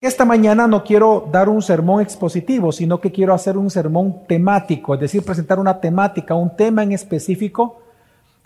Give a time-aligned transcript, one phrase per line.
[0.00, 4.94] Esta mañana no quiero dar un sermón expositivo, sino que quiero hacer un sermón temático,
[4.94, 7.82] es decir, presentar una temática, un tema en específico,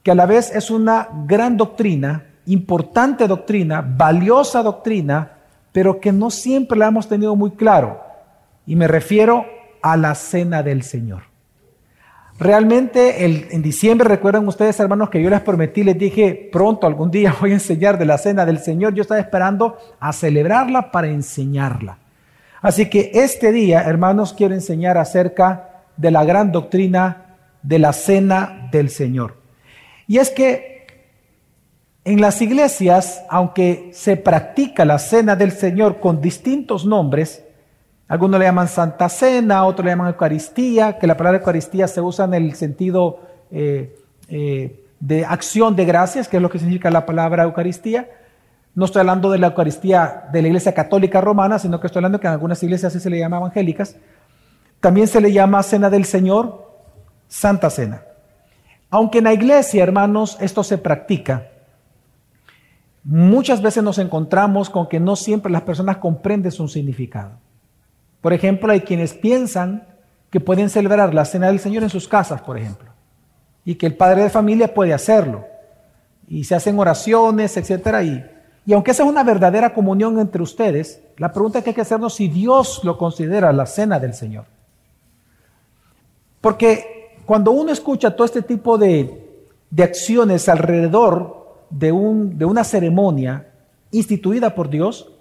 [0.03, 5.41] que a la vez es una gran doctrina, importante doctrina, valiosa doctrina,
[5.73, 8.01] pero que no siempre la hemos tenido muy claro.
[8.67, 9.45] Y me refiero
[9.83, 11.32] a la cena del Señor.
[12.43, 17.37] Realmente en diciembre, recuerdan ustedes hermanos que yo les prometí, les dije, pronto algún día
[17.41, 18.95] voy a enseñar de la cena del Señor.
[18.95, 21.99] Yo estaba esperando a celebrarla para enseñarla.
[22.61, 28.69] Así que este día, hermanos, quiero enseñar acerca de la gran doctrina de la cena
[28.73, 29.37] del Señor.
[30.09, 30.89] Y es que
[32.05, 37.45] en las iglesias, aunque se practica la cena del Señor con distintos nombres,
[38.13, 42.27] algunos le llaman Santa Cena, otros le llaman Eucaristía, que la palabra Eucaristía se usa
[42.27, 43.21] en el sentido
[43.51, 43.97] eh,
[44.29, 48.11] eh, de acción de gracias, que es lo que significa la palabra Eucaristía.
[48.75, 52.21] No estoy hablando de la Eucaristía de la Iglesia Católica Romana, sino que estoy hablando
[52.21, 53.97] que en algunas iglesias así se le llama evangélicas.
[54.81, 56.71] También se le llama Cena del Señor,
[57.29, 58.03] Santa Cena.
[58.91, 61.49] Aunque en la iglesia, hermanos, esto se practica,
[63.05, 67.39] muchas veces nos encontramos con que no siempre las personas comprenden su significado.
[68.23, 69.87] Por ejemplo, hay quienes piensan
[70.31, 72.91] que pueden celebrar la cena del Señor en sus casas, por ejemplo,
[73.67, 75.45] y que el padre de familia puede hacerlo,
[76.27, 78.25] y se hacen oraciones, etcétera, y,
[78.65, 82.15] y aunque esa es una verdadera comunión entre ustedes, la pregunta que hay que hacernos
[82.15, 84.47] si Dios lo considera la cena del Señor.
[86.41, 92.65] Porque cuando uno escucha todo este tipo de, de acciones alrededor de, un, de una
[92.65, 93.49] ceremonia
[93.91, 95.12] instituida por Dios,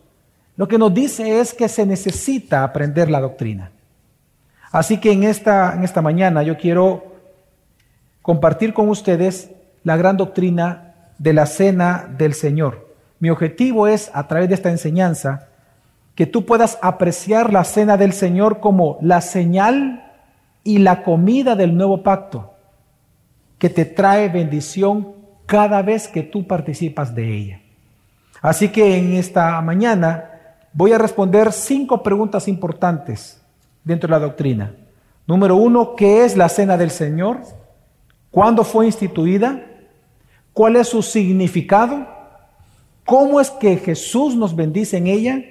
[0.62, 3.72] lo que nos dice es que se necesita aprender la doctrina.
[4.72, 7.16] Así que en esta, en esta mañana yo quiero
[8.22, 9.50] compartir con ustedes
[9.84, 12.94] la gran doctrina de la cena del Señor.
[13.20, 15.48] Mi objetivo es, a través de esta enseñanza,
[16.14, 20.12] que tú puedas apreciar la cena del Señor como la señal
[20.64, 22.54] y la comida del nuevo pacto,
[23.58, 25.14] que te trae bendición
[25.48, 27.62] cada vez que tú participas de ella.
[28.44, 30.28] Así que en esta mañana
[30.74, 33.42] voy a responder cinco preguntas importantes
[33.84, 34.76] dentro de la doctrina.
[35.28, 37.42] Número uno, ¿qué es la cena del Señor?
[38.32, 39.64] ¿Cuándo fue instituida?
[40.54, 42.08] ¿Cuál es su significado?
[43.06, 45.44] ¿Cómo es que Jesús nos bendice en ella?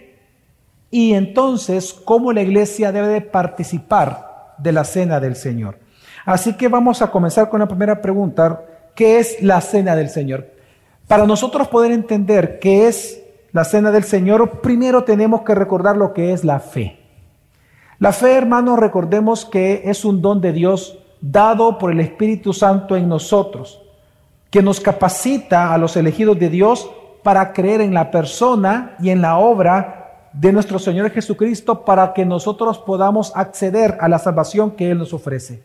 [0.91, 5.79] Y entonces, ¿cómo la iglesia debe de participar de la cena del Señor?
[6.25, 8.63] Así que vamos a comenzar con la primera pregunta.
[8.95, 10.51] ¿Qué es la cena del Señor?
[11.07, 13.20] Para nosotros poder entender qué es
[13.53, 16.99] la cena del Señor, primero tenemos que recordar lo que es la fe.
[17.99, 22.97] La fe, hermanos, recordemos que es un don de Dios dado por el Espíritu Santo
[22.97, 23.83] en nosotros,
[24.51, 26.91] que nos capacita a los elegidos de Dios
[27.23, 32.25] para creer en la persona y en la obra de nuestro Señor Jesucristo para que
[32.25, 35.63] nosotros podamos acceder a la salvación que Él nos ofrece.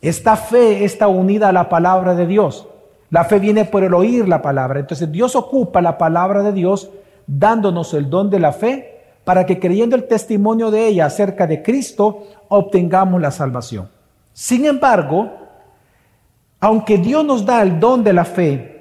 [0.00, 2.66] Esta fe está unida a la palabra de Dios.
[3.10, 4.80] La fe viene por el oír la palabra.
[4.80, 6.90] Entonces Dios ocupa la palabra de Dios
[7.26, 8.92] dándonos el don de la fe
[9.24, 13.88] para que creyendo el testimonio de ella acerca de Cristo obtengamos la salvación.
[14.32, 15.30] Sin embargo,
[16.60, 18.72] aunque Dios nos da el don de la fe,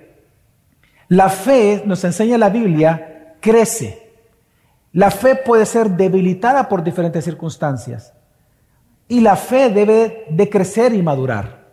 [1.08, 4.14] la fe, nos enseña la Biblia, crece.
[4.94, 8.14] La fe puede ser debilitada por diferentes circunstancias
[9.08, 11.66] y la fe debe de crecer y madurar.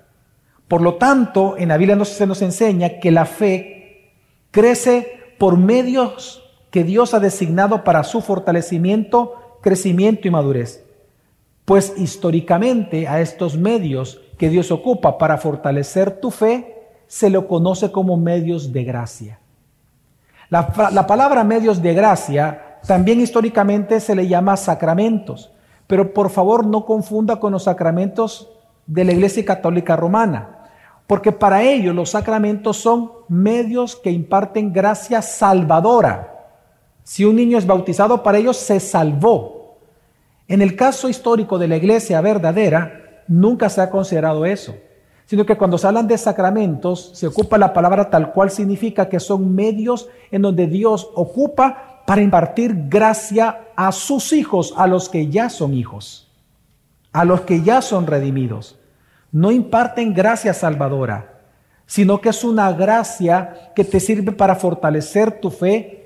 [0.66, 4.12] Por lo tanto, en la Biblia se nos enseña que la fe
[4.50, 10.84] crece por medios que Dios ha designado para su fortalecimiento, crecimiento y madurez.
[11.64, 16.74] Pues históricamente a estos medios que Dios ocupa para fortalecer tu fe,
[17.06, 19.40] se lo conoce como medios de gracia.
[20.50, 25.52] La, la, palabra medios de gracia también históricamente se le llama sacramentos,
[25.86, 28.50] pero por favor no confunda con los sacramentos
[28.86, 30.70] de la Iglesia Católica Romana,
[31.06, 36.37] porque para ellos los sacramentos son medios que imparten gracia salvadora
[37.08, 39.78] si un niño es bautizado, para ellos se salvó.
[40.46, 44.76] En el caso histórico de la iglesia verdadera, nunca se ha considerado eso,
[45.24, 49.20] sino que cuando se hablan de sacramentos, se ocupa la palabra tal cual significa que
[49.20, 55.28] son medios en donde Dios ocupa para impartir gracia a sus hijos, a los que
[55.28, 56.30] ya son hijos,
[57.12, 58.78] a los que ya son redimidos.
[59.32, 61.40] No imparten gracia salvadora,
[61.86, 65.97] sino que es una gracia que te sirve para fortalecer tu fe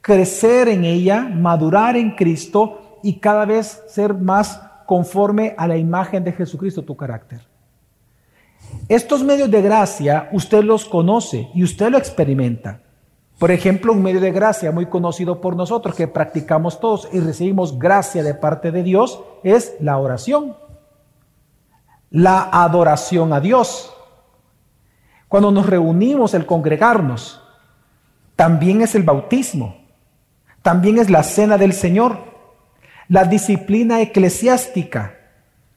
[0.00, 6.24] crecer en ella, madurar en Cristo y cada vez ser más conforme a la imagen
[6.24, 7.40] de Jesucristo tu carácter.
[8.88, 12.80] Estos medios de gracia usted los conoce y usted lo experimenta.
[13.38, 17.78] Por ejemplo, un medio de gracia muy conocido por nosotros que practicamos todos y recibimos
[17.78, 20.56] gracia de parte de Dios es la oración,
[22.10, 23.94] la adoración a Dios.
[25.26, 27.40] Cuando nos reunimos, el congregarnos,
[28.36, 29.79] también es el bautismo,
[30.62, 32.18] también es la cena del Señor,
[33.08, 35.14] la disciplina eclesiástica,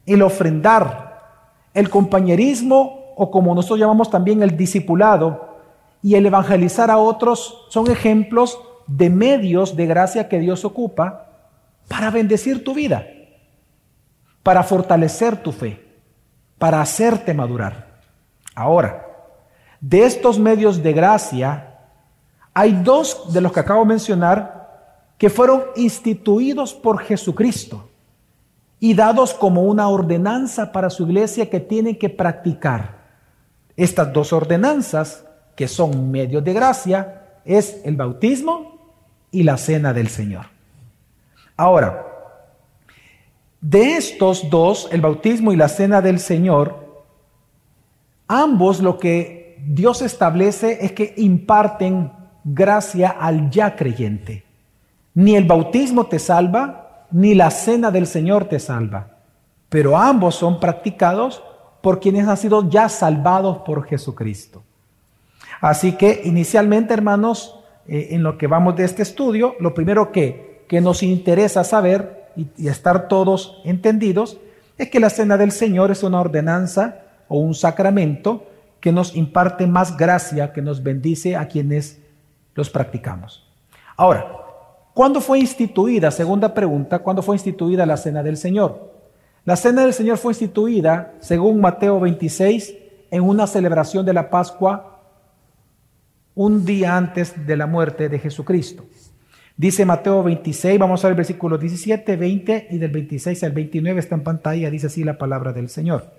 [0.06, 1.14] el ofrendar,
[1.72, 5.58] el compañerismo o como nosotros llamamos también el discipulado
[6.02, 11.26] y el evangelizar a otros son ejemplos de medios de gracia que Dios ocupa
[11.88, 13.06] para bendecir tu vida,
[14.42, 15.82] para fortalecer tu fe,
[16.58, 17.86] para hacerte madurar.
[18.54, 19.06] Ahora,
[19.80, 21.78] de estos medios de gracia,
[22.52, 24.63] hay dos de los que acabo de mencionar
[25.24, 27.88] que fueron instituidos por Jesucristo
[28.78, 32.98] y dados como una ordenanza para su iglesia que tienen que practicar.
[33.74, 35.24] Estas dos ordenanzas,
[35.56, 38.96] que son medios de gracia, es el bautismo
[39.30, 40.44] y la cena del Señor.
[41.56, 42.04] Ahora,
[43.62, 47.02] de estos dos, el bautismo y la cena del Señor,
[48.28, 52.12] ambos lo que Dios establece es que imparten
[52.44, 54.43] gracia al ya creyente.
[55.14, 59.08] Ni el bautismo te salva, ni la cena del Señor te salva,
[59.68, 61.42] pero ambos son practicados
[61.80, 64.62] por quienes han sido ya salvados por Jesucristo.
[65.60, 70.64] Así que inicialmente, hermanos, eh, en lo que vamos de este estudio, lo primero que,
[70.68, 74.38] que nos interesa saber y, y estar todos entendidos
[74.76, 78.46] es que la cena del Señor es una ordenanza o un sacramento
[78.80, 82.00] que nos imparte más gracia, que nos bendice a quienes
[82.54, 83.48] los practicamos.
[83.96, 84.43] Ahora,
[84.94, 86.10] ¿cuándo fue instituida?
[86.10, 88.92] Segunda pregunta, ¿cuándo fue instituida la Cena del Señor?
[89.44, 92.74] La Cena del Señor fue instituida, según Mateo 26,
[93.10, 95.02] en una celebración de la Pascua
[96.34, 98.84] un día antes de la muerte de Jesucristo.
[99.56, 104.00] Dice Mateo 26, vamos a ver el versículo 17, 20 y del 26 al 29
[104.00, 106.12] está en pantalla, dice así la palabra del Señor.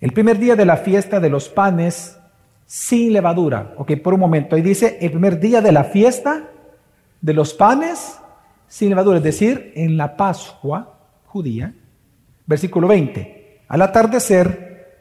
[0.00, 2.18] El primer día de la fiesta de los panes
[2.66, 3.74] sin levadura.
[3.76, 4.56] Ok, por un momento.
[4.56, 6.50] Ahí dice el primer día de la fiesta
[7.24, 8.18] de los panes
[8.68, 11.74] sin levadura, es decir, en la Pascua judía.
[12.44, 13.62] Versículo 20.
[13.66, 14.98] Al atardecer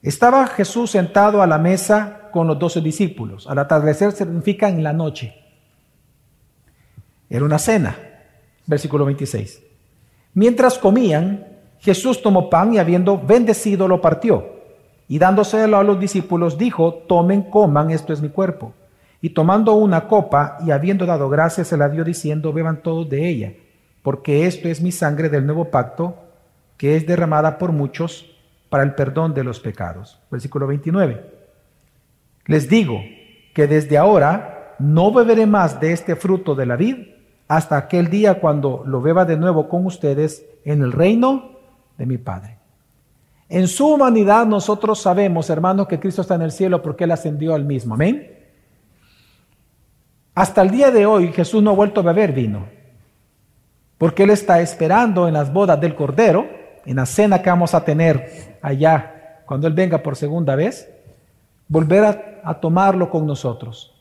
[0.00, 3.46] estaba Jesús sentado a la mesa con los doce discípulos.
[3.46, 5.34] Al atardecer significa en la noche.
[7.28, 7.94] Era una cena.
[8.64, 9.62] Versículo 26.
[10.32, 11.46] Mientras comían,
[11.80, 14.46] Jesús tomó pan y habiendo bendecido lo partió.
[15.08, 18.72] Y dándoselo a los discípulos dijo, tomen, coman, esto es mi cuerpo.
[19.20, 23.28] Y tomando una copa y habiendo dado gracias, se la dio diciendo, beban todos de
[23.28, 23.52] ella,
[24.02, 26.16] porque esto es mi sangre del nuevo pacto,
[26.76, 28.26] que es derramada por muchos
[28.68, 30.20] para el perdón de los pecados.
[30.30, 31.24] Versículo 29.
[32.46, 33.00] Les digo
[33.54, 36.96] que desde ahora no beberé más de este fruto de la vid
[37.48, 41.52] hasta aquel día cuando lo beba de nuevo con ustedes en el reino
[41.96, 42.58] de mi Padre.
[43.48, 47.54] En su humanidad nosotros sabemos, hermanos, que Cristo está en el cielo porque Él ascendió
[47.54, 47.94] al mismo.
[47.94, 48.35] Amén.
[50.36, 52.66] Hasta el día de hoy Jesús no ha vuelto a beber vino,
[53.96, 56.46] porque Él está esperando en las bodas del Cordero,
[56.84, 60.90] en la cena que vamos a tener allá cuando Él venga por segunda vez,
[61.66, 63.94] volver a, tomarlo con nosotros.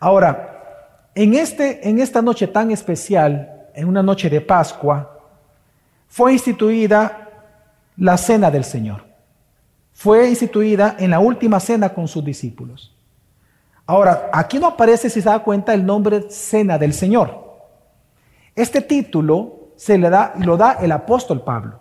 [0.00, 5.20] Ahora, en, este, en esta noche tan especial, en una noche de Pascua,
[6.08, 7.28] fue instituida
[7.96, 9.04] la cena del Señor.
[9.92, 12.91] Fue instituida en la última cena con sus discípulos.
[13.86, 17.42] Ahora, aquí no aparece, si se da cuenta, el nombre cena del Señor.
[18.54, 21.80] Este título se le da, lo da el apóstol Pablo.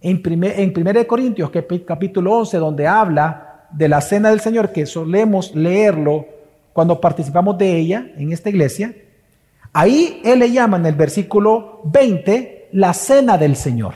[0.00, 1.50] En, primer, en 1 Corintios,
[1.86, 6.26] capítulo 11, donde habla de la cena del Señor, que solemos leerlo
[6.72, 8.94] cuando participamos de ella en esta iglesia,
[9.72, 13.94] ahí él le llama en el versículo 20 la cena del Señor.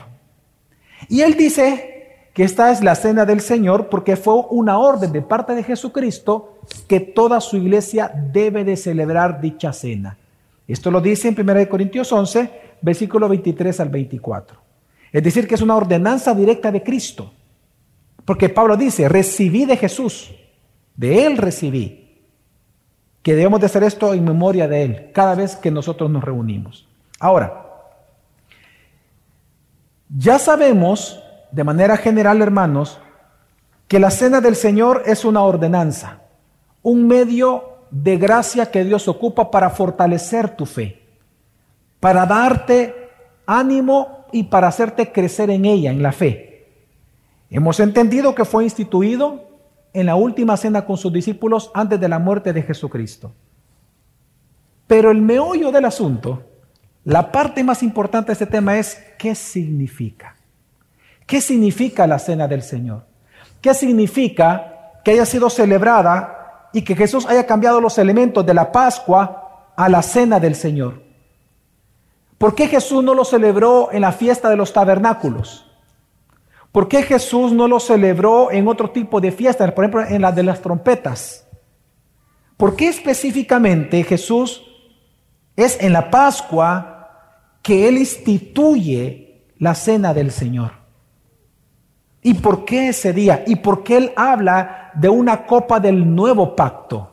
[1.07, 5.21] Y él dice que esta es la cena del Señor porque fue una orden de
[5.21, 10.17] parte de Jesucristo que toda su iglesia debe de celebrar dicha cena.
[10.67, 14.57] Esto lo dice en 1 Corintios 11, versículo 23 al 24.
[15.11, 17.33] Es decir, que es una ordenanza directa de Cristo.
[18.25, 20.31] Porque Pablo dice, recibí de Jesús,
[20.95, 22.21] de Él recibí,
[23.23, 26.87] que debemos de hacer esto en memoria de Él cada vez que nosotros nos reunimos.
[27.19, 27.65] Ahora,
[30.15, 31.21] ya sabemos,
[31.51, 32.99] de manera general, hermanos,
[33.87, 36.21] que la cena del Señor es una ordenanza,
[36.81, 41.01] un medio de gracia que Dios ocupa para fortalecer tu fe,
[41.99, 43.09] para darte
[43.45, 46.67] ánimo y para hacerte crecer en ella, en la fe.
[47.49, 49.47] Hemos entendido que fue instituido
[49.93, 53.33] en la última cena con sus discípulos antes de la muerte de Jesucristo.
[54.85, 56.43] Pero el meollo del asunto,
[57.03, 60.35] la parte más importante de este tema es qué significa.
[61.25, 63.05] ¿Qué significa la cena del Señor?
[63.61, 66.38] ¿Qué significa que haya sido celebrada
[66.73, 71.01] y que Jesús haya cambiado los elementos de la Pascua a la cena del Señor?
[72.37, 75.65] ¿Por qué Jesús no lo celebró en la fiesta de los tabernáculos?
[76.71, 80.31] ¿Por qué Jesús no lo celebró en otro tipo de fiestas, por ejemplo, en la
[80.31, 81.47] de las trompetas?
[82.55, 84.63] ¿Por qué específicamente Jesús
[85.55, 86.99] es en la Pascua
[87.61, 90.73] que Él instituye la cena del Señor?
[92.21, 93.43] ¿Y por qué ese día?
[93.47, 97.09] ¿Y por qué Él habla de una copa del nuevo pacto?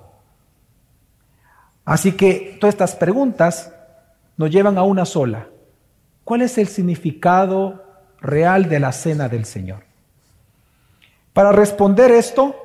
[1.84, 3.72] Así que todas estas preguntas
[4.36, 5.46] nos llevan a una sola.
[6.24, 7.84] ¿Cuál es el significado
[8.20, 9.84] real de la cena del Señor?
[11.32, 12.56] Para responder esto,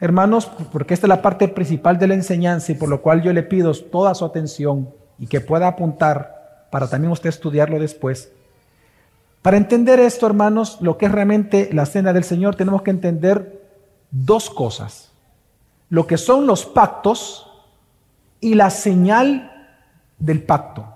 [0.00, 3.32] hermanos, porque esta es la parte principal de la enseñanza y por lo cual yo
[3.32, 8.32] le pido toda su atención y que pueda apuntar para también usted estudiarlo después.
[9.40, 13.57] Para entender esto, hermanos, lo que es realmente la cena del Señor, tenemos que entender
[14.10, 15.10] dos cosas.
[15.90, 17.50] Lo que son los pactos
[18.40, 19.68] y la señal
[20.18, 20.86] del pacto.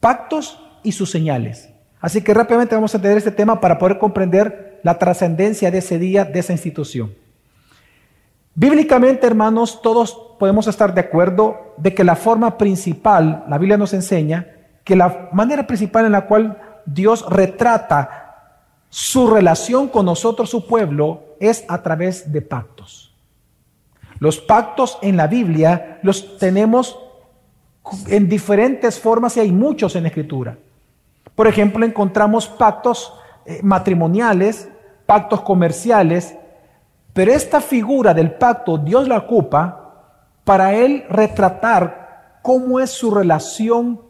[0.00, 1.68] Pactos y sus señales.
[2.00, 5.98] Así que rápidamente vamos a entender este tema para poder comprender la trascendencia de ese
[5.98, 7.14] día, de esa institución.
[8.54, 13.94] Bíblicamente, hermanos, todos podemos estar de acuerdo de que la forma principal, la Biblia nos
[13.94, 14.48] enseña,
[14.84, 18.22] que la manera principal en la cual Dios retrata
[18.90, 23.12] su relación con nosotros, su pueblo, es a través de pactos.
[24.20, 26.96] Los pactos en la Biblia los tenemos
[28.06, 30.56] en diferentes formas y hay muchos en la Escritura.
[31.34, 33.12] Por ejemplo, encontramos pactos
[33.44, 34.68] eh, matrimoniales,
[35.06, 36.36] pactos comerciales,
[37.12, 39.82] pero esta figura del pacto Dios la ocupa
[40.44, 44.00] para él retratar cómo es su relación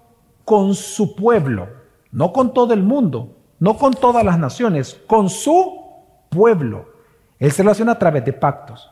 [0.44, 1.68] con su pueblo,
[2.10, 5.80] no con todo el mundo, no con todas las naciones, con su
[6.28, 6.91] pueblo.
[7.42, 8.88] Él se relaciona a través de pactos.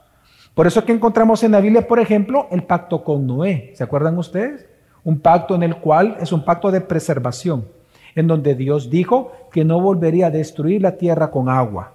[0.56, 3.70] Por eso es que encontramos en la Biblia, por ejemplo, el pacto con Noé.
[3.76, 4.68] ¿Se acuerdan ustedes?
[5.04, 7.68] Un pacto en el cual es un pacto de preservación,
[8.16, 11.94] en donde Dios dijo que no volvería a destruir la tierra con agua.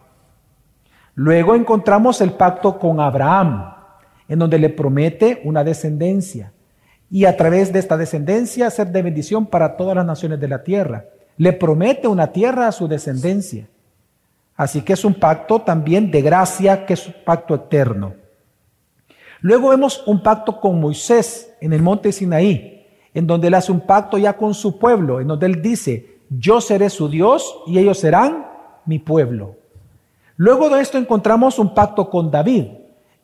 [1.13, 3.73] Luego encontramos el pacto con Abraham,
[4.29, 6.53] en donde le promete una descendencia
[7.11, 10.63] y a través de esta descendencia ser de bendición para todas las naciones de la
[10.63, 11.03] tierra.
[11.35, 13.67] Le promete una tierra a su descendencia.
[14.55, 18.13] Así que es un pacto también de gracia, que es un pacto eterno.
[19.41, 23.81] Luego vemos un pacto con Moisés en el monte Sinaí, en donde él hace un
[23.81, 27.99] pacto ya con su pueblo, en donde él dice, yo seré su Dios y ellos
[27.99, 28.47] serán
[28.85, 29.55] mi pueblo.
[30.37, 32.65] Luego de esto encontramos un pacto con David,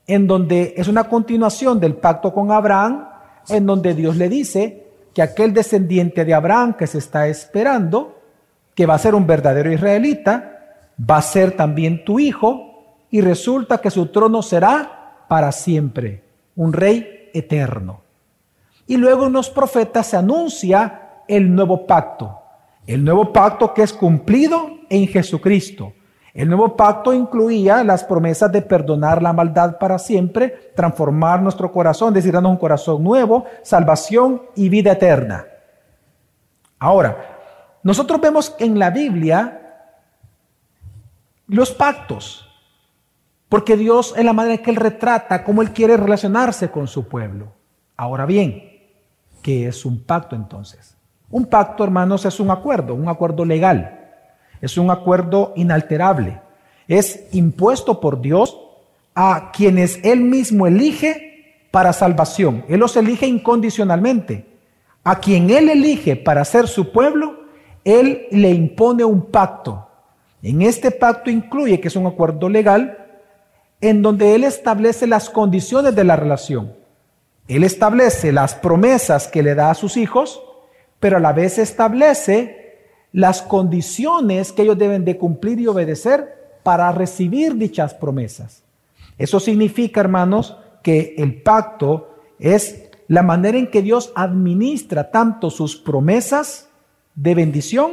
[0.07, 3.07] en donde es una continuación del pacto con Abraham,
[3.49, 8.19] en donde Dios le dice que aquel descendiente de Abraham que se está esperando,
[8.75, 10.60] que va a ser un verdadero israelita,
[11.09, 12.67] va a ser también tu hijo,
[13.09, 16.23] y resulta que su trono será para siempre,
[16.55, 18.01] un rey eterno.
[18.87, 22.39] Y luego en los profetas se anuncia el nuevo pacto,
[22.87, 25.93] el nuevo pacto que es cumplido en Jesucristo
[26.33, 32.13] el nuevo pacto incluía las promesas de perdonar la maldad para siempre, transformar nuestro corazón,
[32.13, 35.45] decir, un corazón nuevo, salvación y vida eterna.
[36.79, 37.17] Ahora,
[37.83, 39.60] nosotros vemos en la Biblia
[41.51, 42.47] los pactos,
[43.49, 47.09] porque Dios es la manera en que Él retrata cómo Él quiere relacionarse con su
[47.09, 47.51] pueblo.
[47.97, 48.63] Ahora bien,
[49.41, 50.95] ¿qué es un pacto entonces?
[51.29, 53.99] Un pacto, hermanos, es un acuerdo, un acuerdo legal.
[54.61, 56.39] Es un acuerdo inalterable.
[56.87, 58.57] Es impuesto por Dios
[59.13, 62.63] a quienes Él mismo elige para salvación.
[62.69, 64.45] Él los elige incondicionalmente.
[65.03, 67.41] A quien Él elige para ser su pueblo,
[67.83, 69.89] Él le impone un pacto.
[70.43, 72.97] En este pacto incluye, que es un acuerdo legal,
[73.79, 76.73] en donde Él establece las condiciones de la relación.
[77.47, 80.41] Él establece las promesas que le da a sus hijos,
[80.99, 82.77] pero a la vez establece
[83.11, 88.63] las condiciones que ellos deben de cumplir y obedecer para recibir dichas promesas.
[89.17, 95.75] Eso significa, hermanos, que el pacto es la manera en que Dios administra tanto sus
[95.75, 96.69] promesas
[97.15, 97.91] de bendición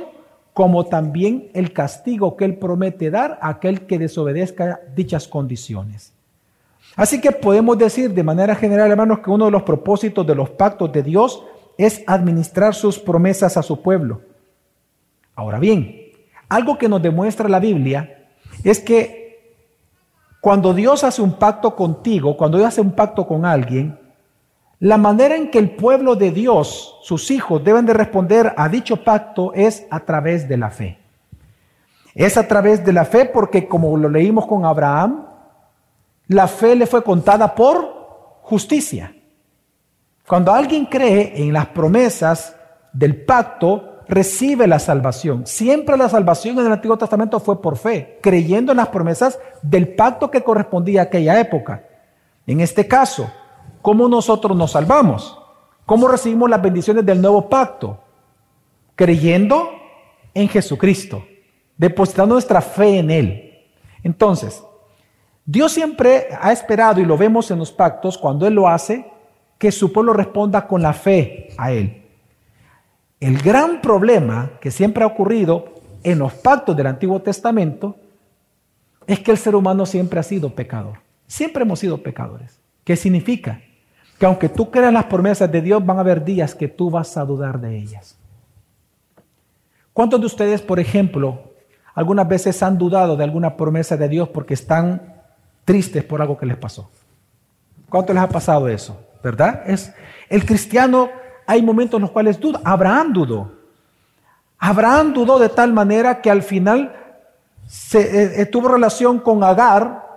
[0.58, 6.12] como también el castigo que Él promete dar a aquel que desobedezca dichas condiciones.
[6.96, 10.50] Así que podemos decir de manera general, hermanos, que uno de los propósitos de los
[10.50, 11.44] pactos de Dios
[11.76, 14.20] es administrar sus promesas a su pueblo.
[15.36, 15.94] Ahora bien,
[16.48, 18.26] algo que nos demuestra la Biblia
[18.64, 19.54] es que
[20.40, 23.96] Cuando Dios hace un pacto contigo, cuando Dios hace un pacto con alguien,
[24.80, 29.02] la manera en que el pueblo de Dios, sus hijos, deben de responder a dicho
[29.02, 30.98] pacto es a través de la fe.
[32.14, 35.26] Es a través de la fe porque como lo leímos con Abraham,
[36.28, 39.14] la fe le fue contada por justicia.
[40.26, 42.54] Cuando alguien cree en las promesas
[42.92, 45.46] del pacto, recibe la salvación.
[45.46, 49.94] Siempre la salvación en el Antiguo Testamento fue por fe, creyendo en las promesas del
[49.94, 51.84] pacto que correspondía a aquella época.
[52.46, 53.30] En este caso,
[53.82, 55.38] ¿cómo nosotros nos salvamos?
[55.86, 57.98] ¿Cómo recibimos las bendiciones del nuevo pacto?
[58.94, 59.70] Creyendo
[60.34, 61.24] en Jesucristo,
[61.76, 63.66] depositando nuestra fe en Él.
[64.02, 64.62] Entonces,
[65.44, 69.10] Dios siempre ha esperado, y lo vemos en los pactos, cuando Él lo hace,
[69.56, 72.02] que su pueblo responda con la fe a Él.
[73.20, 77.96] El gran problema que siempre ha ocurrido en los pactos del Antiguo Testamento
[79.06, 80.98] es que el ser humano siempre ha sido pecador.
[81.26, 82.60] Siempre hemos sido pecadores.
[82.84, 83.60] ¿Qué significa?
[84.18, 87.16] Que aunque tú creas las promesas de Dios, van a haber días que tú vas
[87.16, 88.16] a dudar de ellas.
[89.92, 91.40] ¿Cuántos de ustedes, por ejemplo,
[91.94, 95.18] algunas veces han dudado de alguna promesa de Dios porque están
[95.64, 96.88] tristes por algo que les pasó.
[97.90, 98.98] ¿Cuánto les ha pasado eso?
[99.22, 99.62] ¿Verdad?
[99.66, 99.92] Es
[100.30, 101.10] el cristiano
[101.46, 102.60] hay momentos en los cuales duda.
[102.64, 103.52] Abraham dudó.
[104.58, 106.94] Abraham dudó de tal manera que al final
[107.94, 110.07] eh, eh, tuvo relación con Agar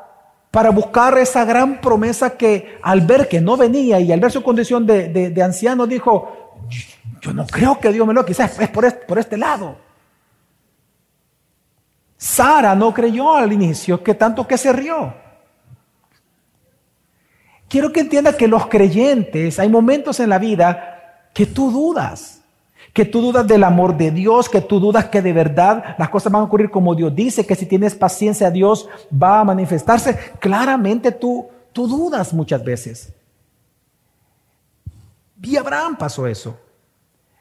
[0.52, 4.44] para buscar esa gran promesa que al ver que no venía y al ver su
[4.44, 6.60] condición de, anciano dijo,
[7.22, 9.78] yo no creo que Dios me lo, quizás es por por este lado.
[12.18, 15.12] Sara no creyó al inicio, que tanto que se rió.
[17.68, 22.41] Quiero que entienda que los creyentes, hay momentos en la vida que tú dudas,
[22.94, 26.32] que tú dudas del amor de Dios, que tú dudas que de verdad las cosas
[26.32, 30.18] van a ocurrir como Dios dice, que si tienes paciencia Dios va a manifestarse.
[30.40, 33.14] Claramente tú, tú dudas muchas veces.
[35.42, 36.58] Y Abraham pasó eso.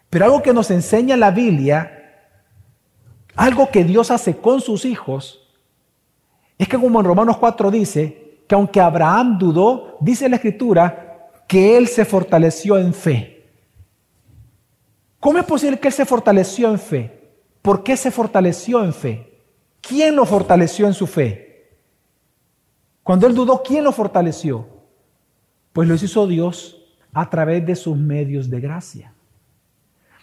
[0.09, 2.27] Pero algo que nos enseña la Biblia,
[3.37, 5.49] algo que Dios hace con sus hijos,
[6.59, 11.77] es que como en Romanos 4 dice, que aunque Abraham dudó, dice la escritura que
[11.77, 13.40] él se fortaleció en fe.
[15.21, 17.21] ¿Cómo es posible que él se fortaleció en fe?
[17.61, 19.39] ¿Por qué se fortaleció en fe?
[19.83, 21.69] ¿Quién lo fortaleció en su fe?
[23.03, 24.67] Cuando él dudó, ¿quién lo fortaleció?
[25.75, 29.13] Pues lo hizo Dios a través de sus medios de gracia.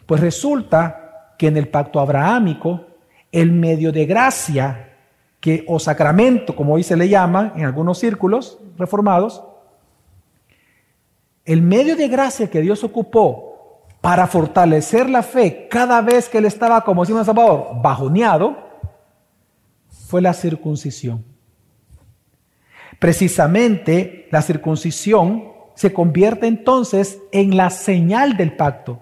[0.07, 2.85] Pues resulta que en el pacto abrahámico,
[3.31, 4.95] el medio de gracia
[5.39, 9.43] que, o sacramento, como hoy se le llama en algunos círculos reformados,
[11.45, 13.46] el medio de gracia que Dios ocupó
[14.07, 18.55] para fortalecer la fe cada vez que él estaba, como decimos en Salvador, bajoneado,
[20.07, 21.25] fue la circuncisión.
[22.99, 29.01] Precisamente la circuncisión se convierte entonces en la señal del pacto.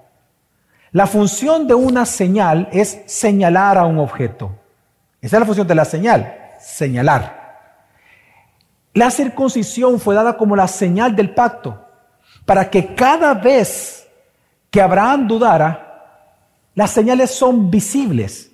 [0.90, 4.56] La función de una señal es señalar a un objeto.
[5.22, 7.60] Esa es la función de la señal, señalar.
[8.96, 11.80] La circuncisión fue dada como la señal del pacto,
[12.44, 14.05] para que cada vez
[14.76, 16.34] que Abraham dudara,
[16.74, 18.52] las señales son visibles,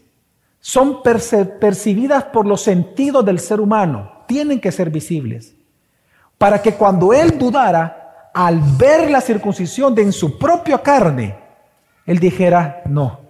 [0.59, 5.55] son percibidas por los sentidos del ser humano, tienen que ser visibles,
[6.37, 11.39] para que cuando él dudara, al ver la circuncisión de en su propia carne,
[12.05, 13.21] él dijera, no,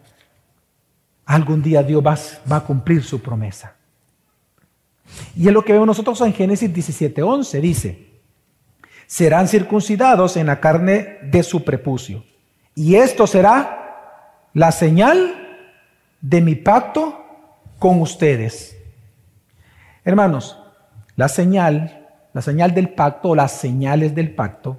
[1.25, 3.73] algún día Dios va, a cumplir su promesa.
[5.33, 7.61] Y es lo que vemos nosotros en Génesis 17:11.
[7.61, 8.09] Dice,
[9.07, 12.25] serán circuncidados en la carne de su prepucio.
[12.75, 15.33] Y esto será la señal
[16.21, 17.25] de mi pacto
[17.79, 18.77] con ustedes.
[20.05, 20.57] Hermanos,
[21.15, 24.77] la señal, la señal del pacto o las señales del pacto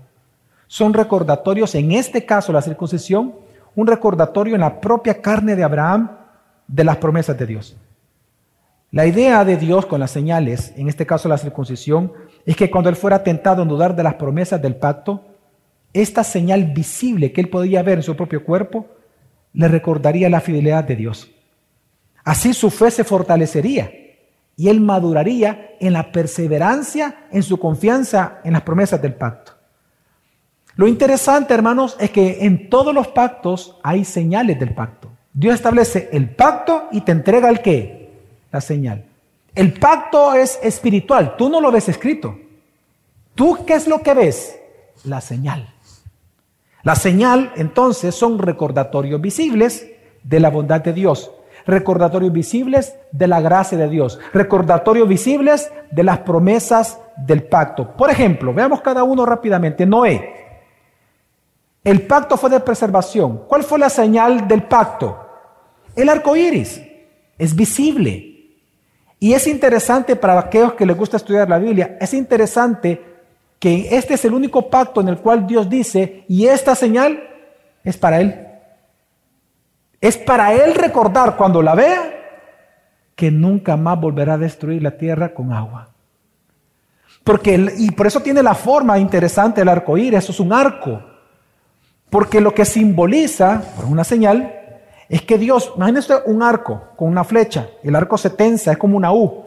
[0.67, 3.35] son recordatorios, en este caso la circuncisión,
[3.75, 6.11] un recordatorio en la propia carne de Abraham
[6.67, 7.77] de las promesas de Dios.
[8.91, 12.13] La idea de Dios con las señales, en este caso la circuncisión,
[12.45, 15.25] es que cuando él fuera tentado en dudar de las promesas del pacto,
[15.93, 18.87] esta señal visible que él podía ver en su propio cuerpo
[19.53, 21.31] le recordaría la fidelidad de Dios.
[22.25, 23.93] Así su fe se fortalecería
[24.57, 29.53] y él maduraría en la perseverancia, en su confianza en las promesas del pacto.
[30.77, 35.11] Lo interesante, hermanos, es que en todos los pactos hay señales del pacto.
[35.33, 38.11] Dios establece el pacto y te entrega el qué?
[38.51, 39.05] La señal.
[39.55, 42.39] El pacto es espiritual, tú no lo ves escrito.
[43.35, 44.59] ¿Tú qué es lo que ves?
[45.05, 45.72] La señal.
[46.83, 49.87] La señal entonces son recordatorios visibles
[50.23, 51.31] de la bondad de Dios.
[51.65, 57.97] recordatorios visibles de la gracia de Dios, recordatorios visibles de las promesas del pacto.
[57.97, 59.87] Por ejemplo, veamos cada uno rápidamente.
[59.87, 60.59] Noé.
[61.85, 63.45] El pacto fue de preservación.
[63.47, 65.25] ¿Cuál fue la señal del pacto?
[65.95, 66.83] El arco iris.
[67.39, 68.33] Es visible.
[69.21, 73.12] Y es interesante para aquellos que les gusta estudiar la Biblia, es interesante
[73.63, 77.23] que este es el único pacto en el cual Dios dice, y esta señal
[77.85, 78.45] es para Él.
[80.01, 82.13] Es para Él recordar cuando la vea
[83.15, 85.91] que nunca más volverá a destruir la tierra con agua.
[87.23, 91.01] Porque, y por eso tiene la forma interesante el arco iris, eso es un arco.
[92.11, 94.53] Porque lo que simboliza, por una señal,
[95.09, 98.97] es que Dios, imagínense un arco con una flecha, el arco se tensa, es como
[98.97, 99.45] una U.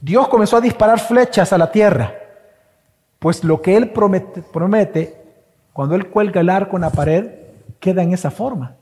[0.00, 2.12] Dios comenzó a disparar flechas a la tierra.
[3.18, 5.14] Pues lo que Él promete,
[5.72, 7.30] cuando Él cuelga el arco en la pared,
[7.80, 8.76] queda en esa forma.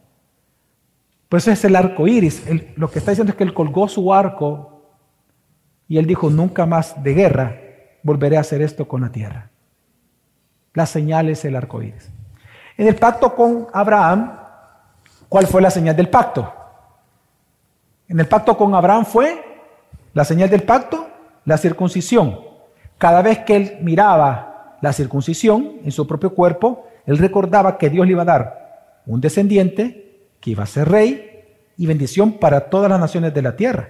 [1.29, 2.45] Pues es el arco iris.
[2.77, 4.83] lo que está diciendo es que Él colgó su arco
[5.89, 7.61] y Él dijo: Nunca más de guerra
[8.03, 9.51] volveré a hacer esto con la tierra.
[10.75, 12.11] La señal es el arco iris.
[12.77, 14.39] En el pacto con Abraham,
[15.29, 16.53] ¿cuál fue la señal del pacto?
[18.09, 19.43] En el pacto con Abraham fue
[20.13, 21.09] la señal del pacto,
[21.45, 22.46] la circuncisión.
[22.99, 28.07] Cada vez que él miraba la circuncisión en su propio cuerpo, él recordaba que Dios
[28.07, 28.67] le iba a dar
[29.07, 31.45] un descendiente que iba a ser rey
[31.77, 33.89] y bendición para todas las naciones de la tierra.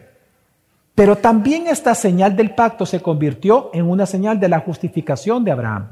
[0.94, 5.52] Pero también esta señal del pacto se convirtió en una señal de la justificación de
[5.52, 5.88] Abraham.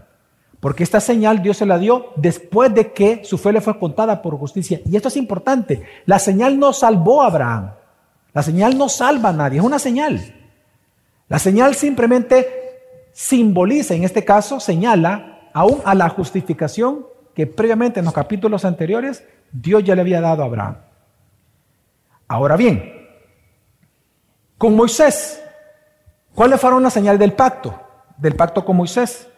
[0.61, 4.23] Porque esta señal Dios se la dio después de que su fe le fue contada
[4.23, 4.81] por justicia.
[4.87, 5.83] Y esto es importante.
[6.07, 7.73] La señal no salvó a Abraham.
[8.33, 9.59] La señal no salva a nadie.
[9.59, 10.35] Es una señal.
[11.29, 12.64] La señal simplemente
[13.15, 19.25] simboliza, en este caso, señala aún a la justificación que previamente en los capítulos anteriores
[19.51, 20.77] Dios ya le había dado a Abraham.
[22.27, 22.93] Ahora bien,
[24.59, 25.43] con Moisés,
[26.35, 27.81] ¿cuál fue la señal del pacto?
[28.17, 29.29] Del pacto con Moisés.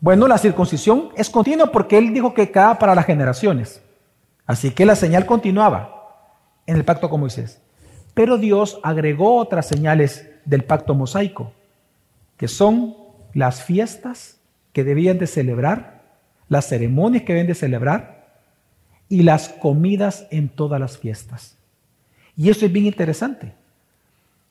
[0.00, 3.82] Bueno, la circuncisión es continua porque él dijo que cada para las generaciones.
[4.46, 7.60] Así que la señal continuaba en el pacto con Moisés.
[8.14, 11.52] Pero Dios agregó otras señales del pacto mosaico,
[12.36, 13.01] que son
[13.34, 14.38] las fiestas
[14.72, 16.02] que debían de celebrar,
[16.48, 18.40] las ceremonias que debían de celebrar
[19.08, 21.58] y las comidas en todas las fiestas.
[22.36, 23.54] Y eso es bien interesante.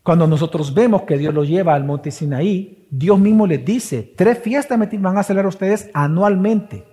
[0.03, 4.39] Cuando nosotros vemos que Dios lo lleva al monte Sinaí, Dios mismo les dice, tres
[4.39, 6.85] fiestas van a celebrar ustedes anualmente.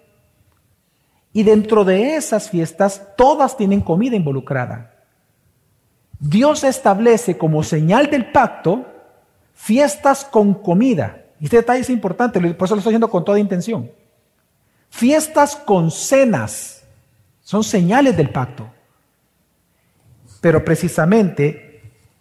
[1.33, 4.95] Y dentro de esas fiestas, todas tienen comida involucrada.
[6.21, 8.87] Dios establece como señal del pacto
[9.55, 11.25] fiestas con comida.
[11.41, 13.91] Y este detalle es importante, por eso lo estoy haciendo con toda intención.
[14.91, 16.85] Fiestas con cenas
[17.41, 18.69] son señales del pacto.
[20.41, 21.69] Pero precisamente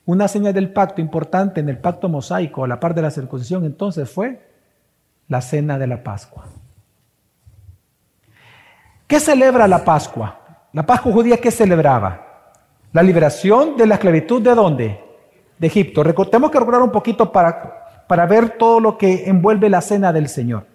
[0.05, 3.65] una señal del pacto importante en el pacto mosaico, a la par de la circuncisión,
[3.65, 4.41] entonces fue
[5.27, 6.45] la cena de la Pascua.
[9.05, 10.67] ¿Qué celebra la Pascua?
[10.71, 12.53] La Pascua judía, ¿qué celebraba?
[12.93, 15.03] La liberación de la esclavitud de dónde?
[15.57, 16.03] De Egipto.
[16.03, 17.76] Tenemos que recordar un poquito para
[18.07, 20.65] para ver todo lo que envuelve la cena del Señor.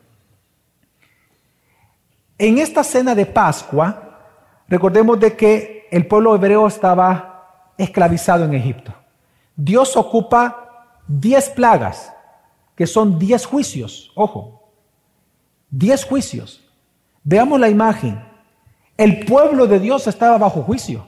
[2.38, 4.18] En esta cena de Pascua,
[4.68, 8.92] recordemos de que el pueblo hebreo estaba esclavizado en Egipto.
[9.56, 12.12] Dios ocupa diez plagas,
[12.74, 14.70] que son diez juicios, ojo,
[15.70, 16.62] diez juicios.
[17.22, 18.22] Veamos la imagen.
[18.96, 21.06] El pueblo de Dios estaba bajo juicio.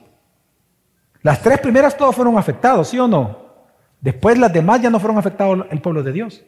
[1.23, 3.43] Las tres primeras todos fueron afectados, ¿sí o no?
[4.05, 6.45] Después las demás ya no fueron afectados el pueblo de Dios,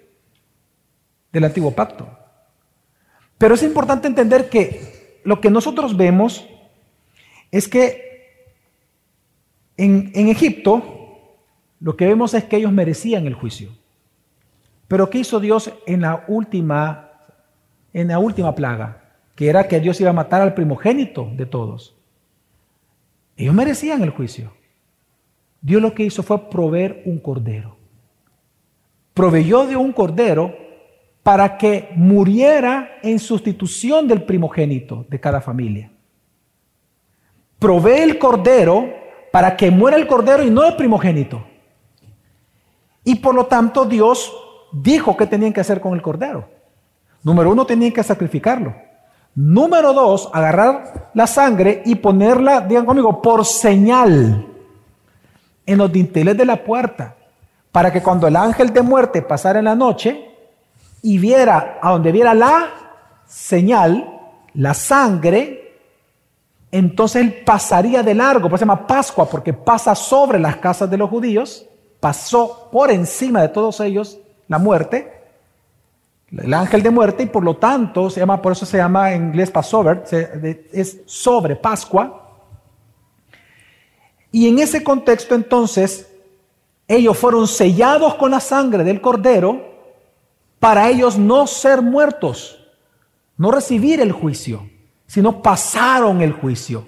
[1.32, 2.06] del antiguo pacto.
[3.38, 6.46] Pero es importante entender que lo que nosotros vemos
[7.50, 8.44] es que
[9.78, 11.38] en, en Egipto
[11.80, 13.70] lo que vemos es que ellos merecían el juicio.
[14.86, 17.10] Pero ¿qué hizo Dios en la última,
[17.94, 19.14] en la última plaga?
[19.34, 21.96] Que era que Dios iba a matar al primogénito de todos.
[23.38, 24.52] Ellos merecían el juicio.
[25.66, 27.76] Dios lo que hizo fue proveer un cordero.
[29.12, 30.56] Proveyó de un cordero
[31.24, 35.90] para que muriera en sustitución del primogénito de cada familia.
[37.58, 38.88] Provee el cordero
[39.32, 41.44] para que muera el cordero y no el primogénito.
[43.02, 44.32] Y por lo tanto Dios
[44.70, 46.48] dijo que tenían que hacer con el cordero.
[47.24, 48.72] Número uno, tenían que sacrificarlo.
[49.34, 54.52] Número dos, agarrar la sangre y ponerla, digan conmigo, por señal
[55.66, 57.16] en los dinteles de la puerta,
[57.72, 60.30] para que cuando el ángel de muerte pasara en la noche
[61.02, 62.68] y viera a donde viera la
[63.26, 64.20] señal,
[64.54, 65.74] la sangre,
[66.70, 70.88] entonces él pasaría de largo, por eso se llama Pascua, porque pasa sobre las casas
[70.88, 71.66] de los judíos,
[72.00, 75.12] pasó por encima de todos ellos la muerte,
[76.36, 79.26] el ángel de muerte, y por lo tanto se llama, por eso se llama en
[79.26, 80.04] inglés Passover,
[80.72, 82.25] es sobre Pascua.
[84.36, 86.12] Y en ese contexto entonces,
[86.86, 89.64] ellos fueron sellados con la sangre del cordero
[90.60, 92.62] para ellos no ser muertos,
[93.38, 94.68] no recibir el juicio,
[95.06, 96.86] sino pasaron el juicio.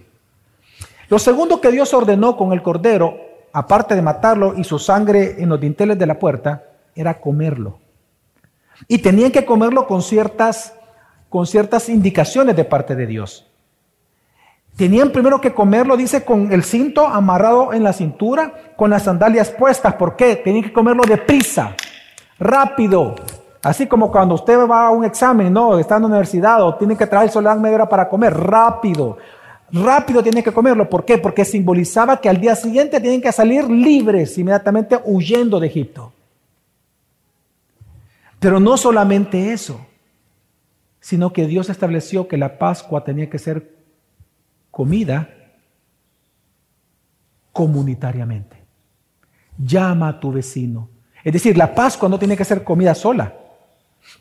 [1.09, 3.17] Lo segundo que Dios ordenó con el cordero,
[3.55, 7.79] aparte de matarlo y su sangre en los dinteles de la puerta, era comerlo.
[8.89, 10.75] Y tenían que comerlo con ciertas,
[11.31, 13.47] con ciertas indicaciones de parte de Dios.
[14.79, 19.51] Tenían primero que comerlo, dice, con el cinto amarrado en la cintura, con las sandalias
[19.51, 19.95] puestas.
[19.95, 20.37] ¿Por qué?
[20.37, 21.75] Tenían que comerlo deprisa,
[22.39, 23.17] rápido.
[23.61, 26.97] Así como cuando usted va a un examen, no, está en la universidad o tiene
[26.97, 29.19] que traer solo media para comer, rápido.
[29.73, 30.89] Rápido tiene que comerlo.
[30.89, 31.19] ¿Por qué?
[31.19, 36.13] Porque simbolizaba que al día siguiente tienen que salir libres, inmediatamente huyendo de Egipto.
[38.39, 39.81] Pero no solamente eso,
[41.01, 43.78] sino que Dios estableció que la Pascua tenía que ser
[44.79, 45.29] comida
[47.51, 48.63] comunitariamente.
[49.59, 50.89] Llama a tu vecino.
[51.25, 53.35] Es decir, la Pascua no tiene que ser comida sola.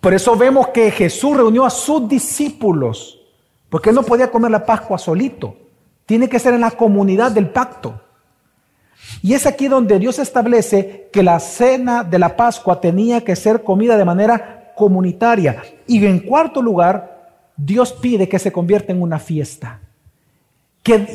[0.02, 3.20] Por eso vemos que Jesús reunió a sus discípulos,
[3.70, 5.56] porque él no podía comer la Pascua solito.
[6.08, 8.02] Tiene que ser en la comunidad del pacto.
[9.22, 13.62] Y es aquí donde Dios establece que la cena de la Pascua tenía que ser
[13.62, 15.62] comida de manera comunitaria.
[15.86, 19.82] Y en cuarto lugar, Dios pide que se convierta en una fiesta.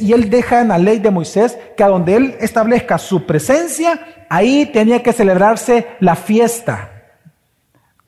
[0.00, 4.26] Y él deja en la ley de Moisés que a donde él establezca su presencia,
[4.28, 6.90] ahí tenía que celebrarse la fiesta.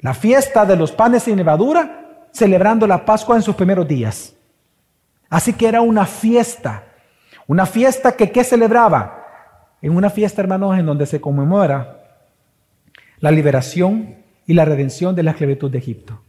[0.01, 4.35] La fiesta de los panes sin levadura, celebrando la Pascua en sus primeros días.
[5.31, 6.85] Así que era una fiesta.
[7.47, 9.25] Una fiesta que ¿qué celebraba?
[9.85, 11.99] en una fiesta, hermanos, en donde se conmemora
[13.19, 16.23] la liberación y la redención de la esclavitud de Egipto.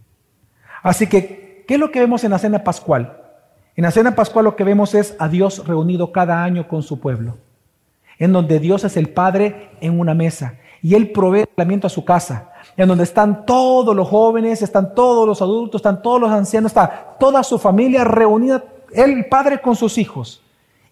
[0.83, 3.24] Así que, ¿qué es lo que vemos en la cena pascual?
[3.75, 6.99] En la cena pascual lo que vemos es a Dios reunido cada año con su
[6.99, 7.37] pueblo,
[8.17, 12.05] en donde Dios es el Padre en una mesa y Él provee alimento a su
[12.05, 16.71] casa, en donde están todos los jóvenes, están todos los adultos, están todos los ancianos,
[16.71, 20.41] está toda su familia reunida, el Padre con sus hijos.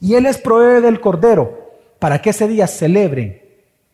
[0.01, 1.63] Y Él es proveedor del Cordero,
[1.99, 3.41] para que ese día celebren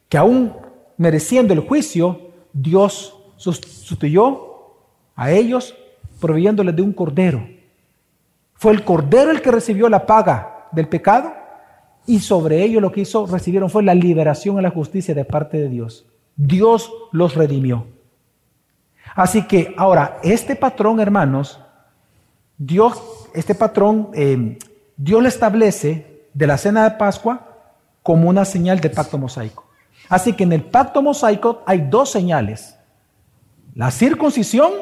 [0.07, 0.53] que aún
[0.97, 2.19] mereciendo el juicio,
[2.53, 4.73] Dios sustituyó
[5.15, 5.75] a ellos
[6.19, 7.58] proveyéndoles de un cordero.
[8.59, 11.33] Fue el cordero el que recibió la paga del pecado
[12.05, 15.57] y sobre ello lo que hizo, recibieron fue la liberación a la justicia de parte
[15.57, 16.07] de Dios.
[16.35, 17.87] Dios los redimió.
[19.15, 21.61] Así que ahora, este patrón, hermanos,
[22.57, 23.01] Dios,
[23.33, 24.59] este patrón, eh,
[24.97, 27.47] Dios le establece de la cena de Pascua
[28.03, 29.69] como una señal de pacto mosaico.
[30.09, 32.75] Así que en el pacto mosaico hay dos señales.
[33.73, 34.73] La circuncisión,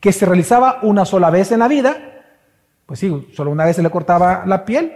[0.00, 2.10] que se realizaba una sola vez en la vida,
[2.90, 4.92] pues sí, solo una vez se le cortaba la piel,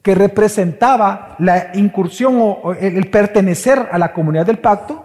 [0.00, 5.04] que representaba la incursión o el pertenecer a la comunidad del pacto,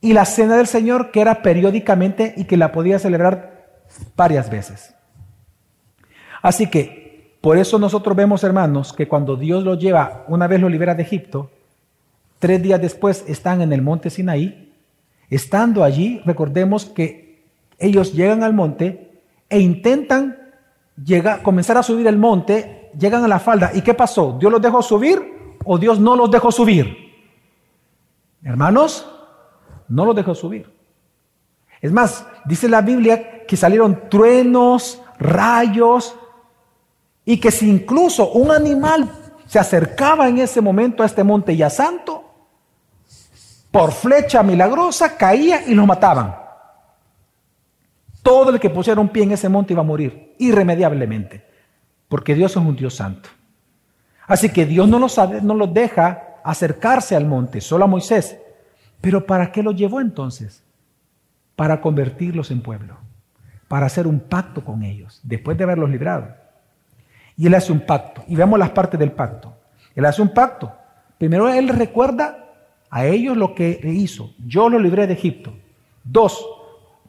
[0.00, 3.82] y la cena del Señor, que era periódicamente y que la podía celebrar
[4.16, 4.94] varias veces.
[6.40, 10.70] Así que por eso nosotros vemos, hermanos, que cuando Dios los lleva, una vez lo
[10.70, 11.50] libera de Egipto,
[12.38, 14.72] tres días después están en el monte Sinaí.
[15.28, 17.44] Estando allí, recordemos que
[17.78, 19.11] ellos llegan al monte
[19.52, 20.38] e intentan
[21.04, 23.70] llegar, comenzar a subir el monte, llegan a la falda.
[23.74, 24.36] ¿Y qué pasó?
[24.40, 26.96] ¿Dios los dejó subir o Dios no los dejó subir?
[28.42, 29.06] Hermanos,
[29.88, 30.72] no los dejó subir.
[31.80, 36.16] Es más, dice la Biblia que salieron truenos, rayos,
[37.24, 39.08] y que si incluso un animal
[39.46, 42.24] se acercaba en ese momento a este monte ya santo,
[43.70, 46.41] por flecha milagrosa caía y lo mataban.
[48.22, 51.44] Todo el que pusiera un pie en ese monte iba a morir irremediablemente,
[52.08, 53.28] porque Dios es un Dios santo.
[54.26, 58.38] Así que Dios no los, no los deja acercarse al monte, solo a Moisés.
[59.00, 60.62] Pero ¿para qué los llevó entonces?
[61.56, 62.96] Para convertirlos en pueblo,
[63.68, 66.28] para hacer un pacto con ellos, después de haberlos librado.
[67.36, 68.22] Y él hace un pacto.
[68.28, 69.54] Y vemos las partes del pacto.
[69.94, 70.72] Él hace un pacto.
[71.18, 72.42] Primero él recuerda
[72.90, 74.32] a ellos lo que hizo.
[74.46, 75.52] Yo lo libré de Egipto.
[76.04, 76.46] Dos,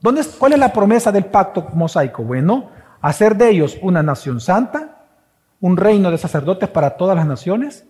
[0.04, 2.24] ¿dónde, ¿cuál es la promesa del pacto mosaico?
[2.24, 2.70] Bueno,
[3.02, 5.08] hacer de ellos una nación santa,
[5.60, 7.86] un reino de sacerdotes para todas las naciones.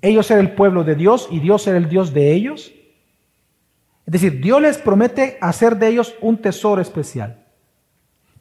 [0.00, 2.72] Ellos ser el pueblo de Dios y Dios ser el Dios de ellos.
[4.06, 7.44] Es decir, Dios les promete hacer de ellos un tesoro especial.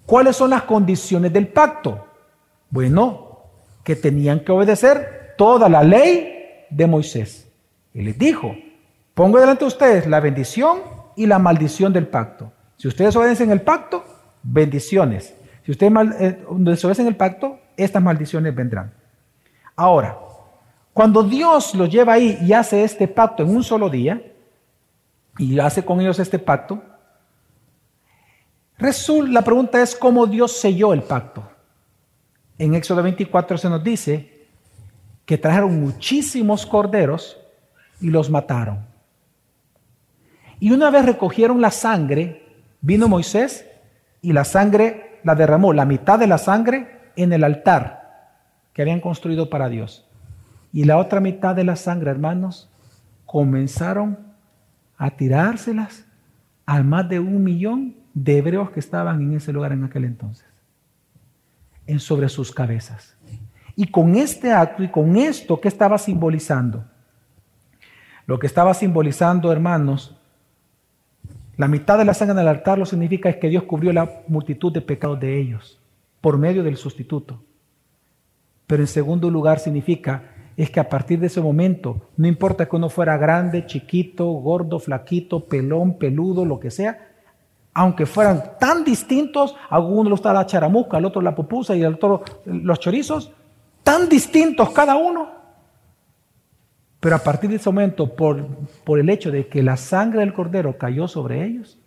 [0.05, 2.07] ¿Cuáles son las condiciones del pacto?
[2.69, 3.39] Bueno,
[3.83, 7.47] que tenían que obedecer toda la ley de Moisés.
[7.93, 8.55] Y les dijo,
[9.13, 12.51] pongo delante de ustedes la bendición y la maldición del pacto.
[12.77, 14.03] Si ustedes obedecen el pacto,
[14.41, 15.35] bendiciones.
[15.63, 18.91] Si ustedes eh, desobedecen el pacto, estas maldiciones vendrán.
[19.75, 20.17] Ahora,
[20.91, 24.19] cuando Dios los lleva ahí y hace este pacto en un solo día,
[25.37, 26.81] y hace con ellos este pacto,
[29.27, 31.47] la pregunta es cómo Dios selló el pacto.
[32.57, 34.47] En Éxodo 24 se nos dice
[35.23, 37.37] que trajeron muchísimos corderos
[37.99, 38.90] y los mataron.
[40.61, 42.45] Y una vez recogieron la sangre,
[42.81, 43.65] vino Moisés
[44.21, 48.37] y la sangre la derramó, la mitad de la sangre en el altar
[48.71, 50.07] que habían construido para Dios.
[50.71, 52.69] Y la otra mitad de la sangre, hermanos,
[53.25, 54.19] comenzaron
[54.97, 56.05] a tirárselas
[56.67, 60.45] al más de un millón de hebreos que estaban en ese lugar en aquel entonces,
[61.87, 63.17] en sobre sus cabezas.
[63.75, 66.85] Y con este acto y con esto, ¿qué estaba simbolizando?
[68.27, 70.20] Lo que estaba simbolizando, hermanos,
[71.61, 74.23] la mitad de la sangre en el altar lo significa es que Dios cubrió la
[74.27, 75.79] multitud de pecados de ellos
[76.19, 77.43] por medio del sustituto.
[78.65, 80.23] Pero en segundo lugar significa
[80.57, 84.79] es que a partir de ese momento, no importa que uno fuera grande, chiquito, gordo,
[84.79, 86.97] flaquito, pelón, peludo, lo que sea,
[87.75, 91.83] aunque fueran tan distintos, a uno le gusta la charamusca, al otro la pupusa y
[91.83, 93.31] al otro los chorizos,
[93.83, 95.40] tan distintos cada uno.
[97.01, 98.47] Pero a partir de ese momento, por,
[98.85, 101.77] por el hecho de que la sangre del cordero cayó sobre ellos,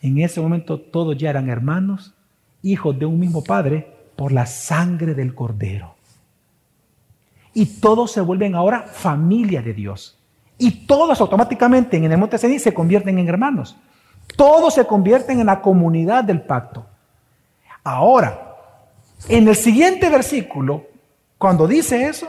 [0.00, 2.14] en ese momento todos ya eran hermanos,
[2.62, 5.96] hijos de un mismo padre, por la sangre del cordero.
[7.52, 10.16] Y todos se vuelven ahora familia de Dios.
[10.58, 13.76] Y todos automáticamente en el monte Cení se convierten en hermanos.
[14.36, 16.86] Todos se convierten en la comunidad del pacto.
[17.82, 18.56] Ahora,
[19.28, 20.86] en el siguiente versículo,
[21.36, 22.28] cuando dice eso,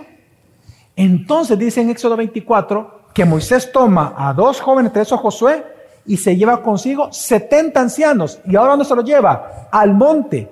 [0.96, 5.64] entonces dice en Éxodo 24 que Moisés toma a dos jóvenes, de esos Josué,
[6.06, 8.40] y se lleva consigo 70 ancianos.
[8.46, 9.68] ¿Y ahora dónde se los lleva?
[9.72, 10.50] Al monte.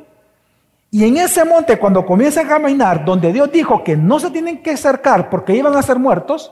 [0.89, 4.61] Y en ese monte, cuando comienzan a caminar, donde Dios dijo que no se tienen
[4.61, 6.51] que acercar porque iban a ser muertos,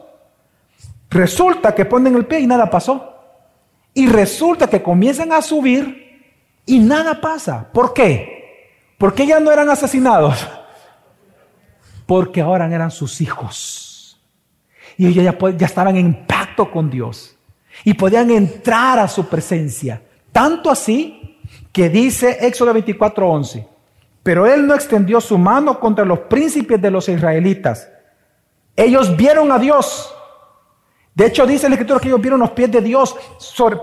[1.10, 3.16] resulta que ponen el pie y nada pasó.
[3.94, 7.70] Y resulta que comienzan a subir y nada pasa.
[7.72, 8.96] ¿Por qué?
[8.98, 10.48] Porque ya no eran asesinados.
[12.12, 14.20] Porque ahora eran sus hijos.
[14.98, 17.38] Y ellos ya, estaban en pacto con Dios.
[17.86, 20.02] Y podían entrar a su presencia.
[20.30, 21.40] Tanto así
[21.72, 23.66] que dice Éxodo 24:11.
[24.24, 27.88] Pero él no extendió su mano contra los príncipes de los israelitas.
[28.76, 30.14] Ellos vieron a Dios
[31.16, 33.16] de hecho, dice el escritor que ellos vieron los pies de Dios.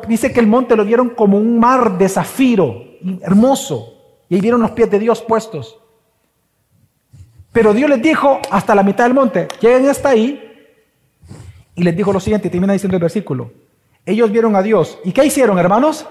[0.06, 2.84] Dice que el monte lo vieron como un mar de zafiro,
[3.22, 3.94] hermoso.
[4.28, 5.78] Y ahí vieron los pies de Dios puestos.
[7.52, 10.44] Pero Dios les dijo hasta la mitad del monte, lleguen hasta ahí.
[11.74, 13.52] Y les dijo lo siguiente, termina diciendo el versículo.
[14.04, 14.98] Ellos vieron a Dios.
[15.04, 16.06] ¿Y qué hicieron, hermanos?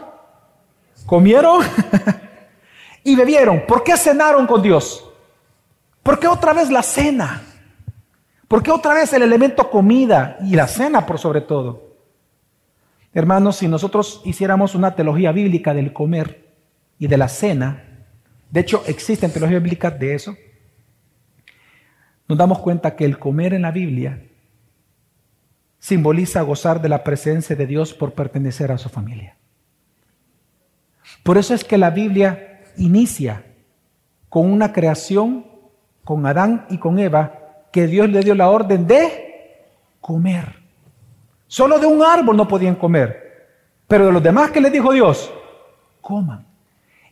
[1.06, 1.62] Comieron
[3.04, 3.64] y bebieron.
[3.68, 5.10] ¿Por qué cenaron con Dios?
[6.04, 7.44] ¿Por qué otra vez la cena?
[8.48, 11.88] ¿Por qué otra vez el elemento comida y la cena por sobre todo?
[13.14, 16.46] Hermanos, si nosotros hiciéramos una teología bíblica del comer
[16.98, 18.06] y de la cena,
[18.50, 20.38] de hecho existen teologías bíblicas de eso,
[22.28, 24.22] nos damos cuenta que el comer en la Biblia
[25.80, 29.38] simboliza gozar de la presencia de Dios por pertenecer a su familia.
[31.24, 33.46] Por eso es que la Biblia inicia
[34.30, 35.46] con una creación,
[36.04, 39.66] con Adán y con Eva, que Dios le dio la orden de
[40.02, 40.56] comer.
[41.48, 43.28] Solo de un árbol no podían comer.
[43.88, 45.32] Pero de los demás que les dijo Dios,
[46.02, 46.46] coman.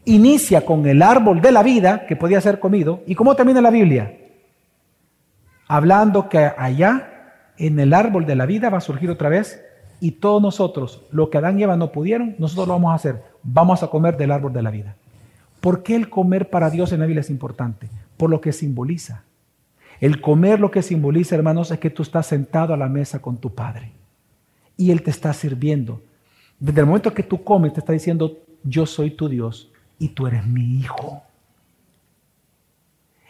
[0.03, 3.01] Inicia con el árbol de la vida que podía ser comido.
[3.07, 4.24] ¿Y cómo termina la Biblia?
[5.67, 9.61] Hablando que allá, en el árbol de la vida, va a surgir otra vez.
[9.99, 13.23] Y todos nosotros, lo que Adán y Eva no pudieron, nosotros lo vamos a hacer.
[13.43, 14.95] Vamos a comer del árbol de la vida.
[15.61, 17.89] ¿Por qué el comer para Dios en la es importante?
[18.17, 19.23] Por lo que simboliza.
[19.99, 23.37] El comer lo que simboliza, hermanos, es que tú estás sentado a la mesa con
[23.37, 23.91] tu Padre
[24.77, 26.01] y Él te está sirviendo.
[26.59, 30.27] Desde el momento que tú comes, te está diciendo, yo soy tu Dios y tú
[30.27, 31.23] eres mi hijo.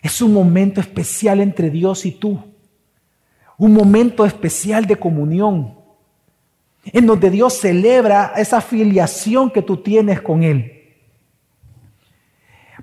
[0.06, 2.40] Es un momento especial entre Dios y tú.
[3.58, 5.80] Un momento especial de comunión.
[6.84, 10.94] En donde Dios celebra esa filiación que tú tienes con Él.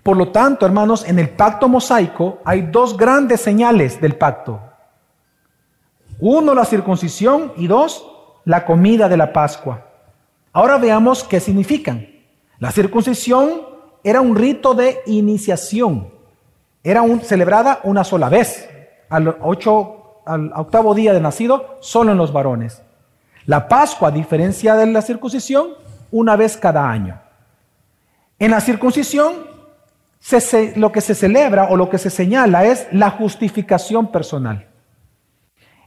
[0.03, 4.61] Por lo tanto, hermanos, en el pacto mosaico hay dos grandes señales del pacto.
[6.19, 8.05] Uno, la circuncisión y dos,
[8.45, 9.87] la comida de la Pascua.
[10.53, 12.05] Ahora veamos qué significan.
[12.59, 13.63] La circuncisión
[14.03, 16.21] era un rito de iniciación.
[16.85, 18.69] Era un, celebrada una sola vez,
[19.09, 22.83] al, ocho, al octavo día de nacido, solo en los varones.
[23.47, 25.69] La Pascua, a diferencia de la circuncisión,
[26.11, 27.21] una vez cada año.
[28.39, 29.35] En la circuncisión,
[30.77, 34.67] lo que se celebra o lo que se señala es la justificación personal.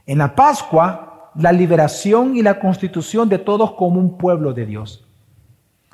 [0.06, 5.04] En la Pascua, la liberación y la constitución de todos como un pueblo de Dios.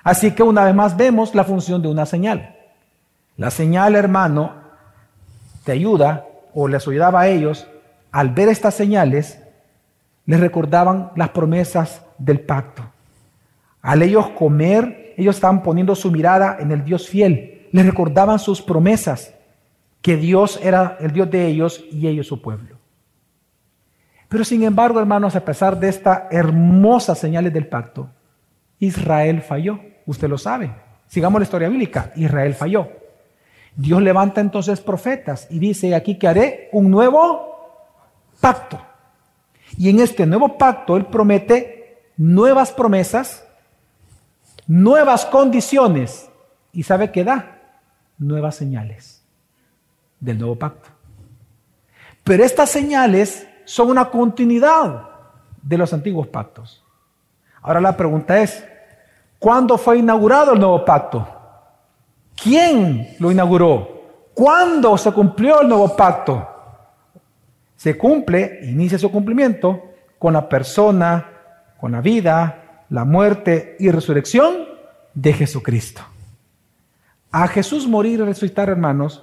[0.05, 2.57] Así que una vez más vemos la función de una señal.
[3.36, 4.61] La señal, hermano,
[5.64, 7.66] te ayuda o les ayudaba a ellos
[8.10, 9.42] al ver estas señales,
[10.26, 12.84] les recordaban las promesas del pacto.
[13.80, 18.60] Al ellos comer, ellos estaban poniendo su mirada en el Dios fiel, les recordaban sus
[18.60, 19.34] promesas,
[20.02, 22.76] que Dios era el Dios de ellos y ellos su pueblo.
[24.28, 28.08] Pero sin embargo, hermanos, a pesar de estas hermosas señales del pacto,
[28.78, 29.78] Israel falló.
[30.06, 30.72] Usted lo sabe.
[31.06, 32.12] Sigamos la historia bíblica.
[32.16, 32.88] Israel falló.
[33.76, 37.52] Dios levanta entonces profetas y dice aquí que haré un nuevo
[38.40, 38.80] pacto.
[39.78, 43.46] Y en este nuevo pacto Él promete nuevas promesas,
[44.66, 46.28] nuevas condiciones
[46.72, 47.60] y ¿sabe qué da?
[48.18, 49.24] Nuevas señales
[50.20, 50.90] del nuevo pacto.
[52.24, 55.08] Pero estas señales son una continuidad
[55.62, 56.84] de los antiguos pactos.
[57.62, 58.64] Ahora la pregunta es,
[59.38, 61.41] ¿cuándo fue inaugurado el nuevo pacto?
[62.43, 64.03] ¿Quién lo inauguró?
[64.34, 66.49] ¿Cuándo se cumplió el nuevo pacto?
[67.76, 69.80] Se cumple, inicia su cumplimiento
[70.18, 71.24] con la persona,
[71.80, 74.57] con la vida, la muerte y resurrección
[75.14, 76.03] de Jesucristo.
[77.30, 79.22] A Jesús morir y resucitar, hermanos,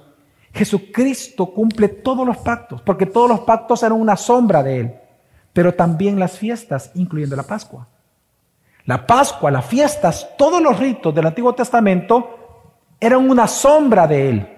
[0.54, 4.94] Jesucristo cumple todos los pactos, porque todos los pactos eran una sombra de Él,
[5.52, 7.86] pero también las fiestas, incluyendo la Pascua.
[8.86, 12.39] La Pascua, las fiestas, todos los ritos del Antiguo Testamento
[13.00, 14.48] eran una sombra de Él.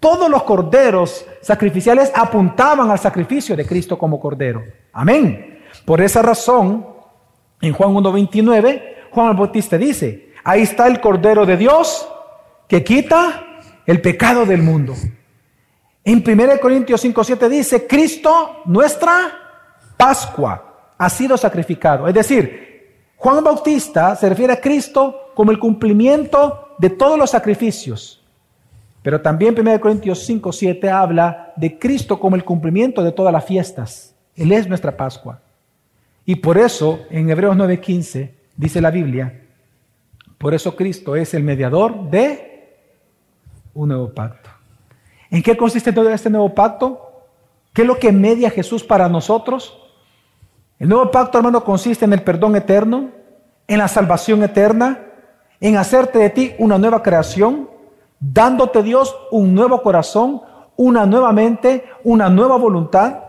[0.00, 4.62] Todos los corderos sacrificiales apuntaban al sacrificio de Cristo como cordero.
[4.92, 5.62] Amén.
[5.84, 6.86] Por esa razón,
[7.60, 12.08] en Juan 1.29, Juan el Bautista dice, ahí está el cordero de Dios
[12.68, 14.94] que quita el pecado del mundo.
[16.04, 19.32] En 1 Corintios 5.7 dice, Cristo, nuestra
[19.96, 22.06] Pascua, ha sido sacrificado.
[22.06, 22.66] Es decir,
[23.16, 28.22] Juan Bautista se refiere a Cristo como el cumplimiento de todos los sacrificios.
[29.02, 33.44] Pero también 1 Corintios 5, 7 habla de Cristo como el cumplimiento de todas las
[33.44, 34.14] fiestas.
[34.34, 35.40] Él es nuestra Pascua.
[36.24, 39.42] Y por eso en Hebreos 9:15 dice la Biblia,
[40.38, 42.76] por eso Cristo es el mediador de
[43.74, 44.50] un nuevo pacto.
[45.30, 47.24] ¿En qué consiste todo este nuevo pacto?
[47.72, 49.78] ¿Qué es lo que media Jesús para nosotros?
[50.78, 53.10] El nuevo pacto, hermano, consiste en el perdón eterno,
[53.68, 55.05] en la salvación eterna,
[55.60, 57.68] en hacerte de ti una nueva creación,
[58.20, 60.42] dándote Dios un nuevo corazón,
[60.76, 63.20] una nueva mente, una nueva voluntad,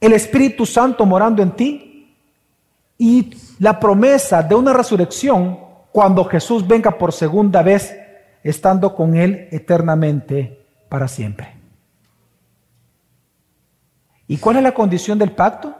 [0.00, 2.16] el Espíritu Santo morando en ti
[2.98, 5.58] y la promesa de una resurrección
[5.92, 7.96] cuando Jesús venga por segunda vez,
[8.42, 11.56] estando con Él eternamente para siempre.
[14.26, 15.74] ¿Y cuál es la condición del pacto?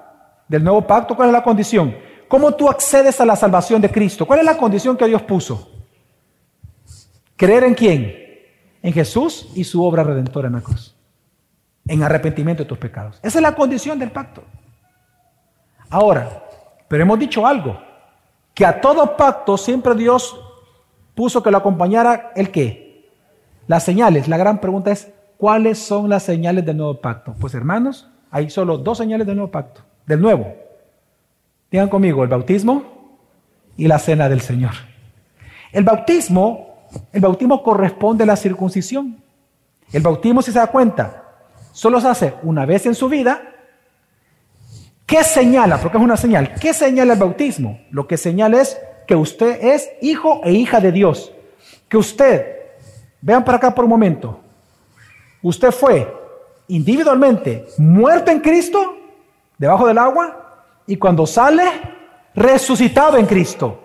[0.49, 1.95] Del nuevo pacto, ¿cuál es la condición?
[2.31, 4.24] ¿Cómo tú accedes a la salvación de Cristo?
[4.24, 5.68] ¿Cuál es la condición que Dios puso?
[7.35, 8.14] ¿Creer en quién?
[8.81, 10.95] En Jesús y su obra redentora en la cruz.
[11.89, 13.18] En arrepentimiento de tus pecados.
[13.24, 14.45] Esa es la condición del pacto.
[15.89, 16.45] Ahora,
[16.87, 17.76] pero hemos dicho algo,
[18.55, 20.41] que a todo pacto siempre Dios
[21.16, 23.11] puso que lo acompañara el qué?
[23.66, 24.28] Las señales.
[24.28, 27.35] La gran pregunta es, ¿cuáles son las señales del nuevo pacto?
[27.41, 30.60] Pues hermanos, hay solo dos señales del nuevo pacto, del nuevo.
[31.71, 32.83] Digan conmigo, el bautismo
[33.77, 34.73] y la cena del Señor.
[35.73, 39.23] El bautismo, el bautismo corresponde a la circuncisión.
[39.93, 41.25] El bautismo, si se da cuenta,
[41.73, 43.43] solo se hace una vez en su vida.
[45.07, 45.79] ¿Qué señala?
[45.79, 46.55] Porque es una señal.
[46.61, 47.81] ¿Qué señala el bautismo?
[47.91, 51.33] Lo que señala es que usted es hijo e hija de Dios.
[51.89, 52.47] Que usted,
[53.21, 54.41] vean para acá por un momento,
[55.43, 56.12] usted fue
[56.68, 58.97] individualmente muerto en Cristo,
[59.59, 60.49] debajo del agua,
[60.91, 61.62] y cuando sale,
[62.34, 63.78] resucitado en Cristo.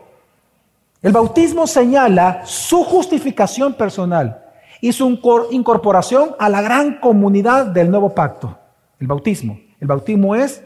[1.04, 4.42] El bautismo señala su justificación personal
[4.82, 5.20] y su
[5.52, 8.58] incorporación a la gran comunidad del nuevo pacto.
[9.00, 9.60] El bautismo.
[9.80, 10.64] El bautismo es